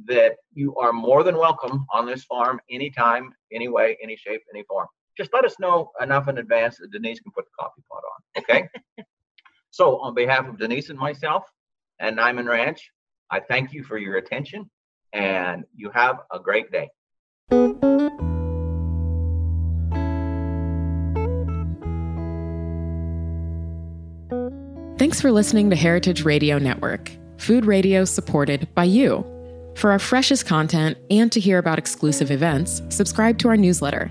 [0.07, 4.63] that you are more than welcome on this farm anytime, any way, any shape, any
[4.65, 4.87] form.
[5.19, 8.43] Just let us know enough in advance that Denise can put the coffee pot on.
[8.43, 8.69] Okay.
[9.71, 11.43] so, on behalf of Denise and myself
[11.99, 12.89] and Niman Ranch,
[13.29, 14.71] I thank you for your attention
[15.13, 16.89] and you have a great day.
[24.99, 29.25] Thanks for listening to Heritage Radio Network, food radio supported by you.
[29.75, 34.11] For our freshest content and to hear about exclusive events, subscribe to our newsletter.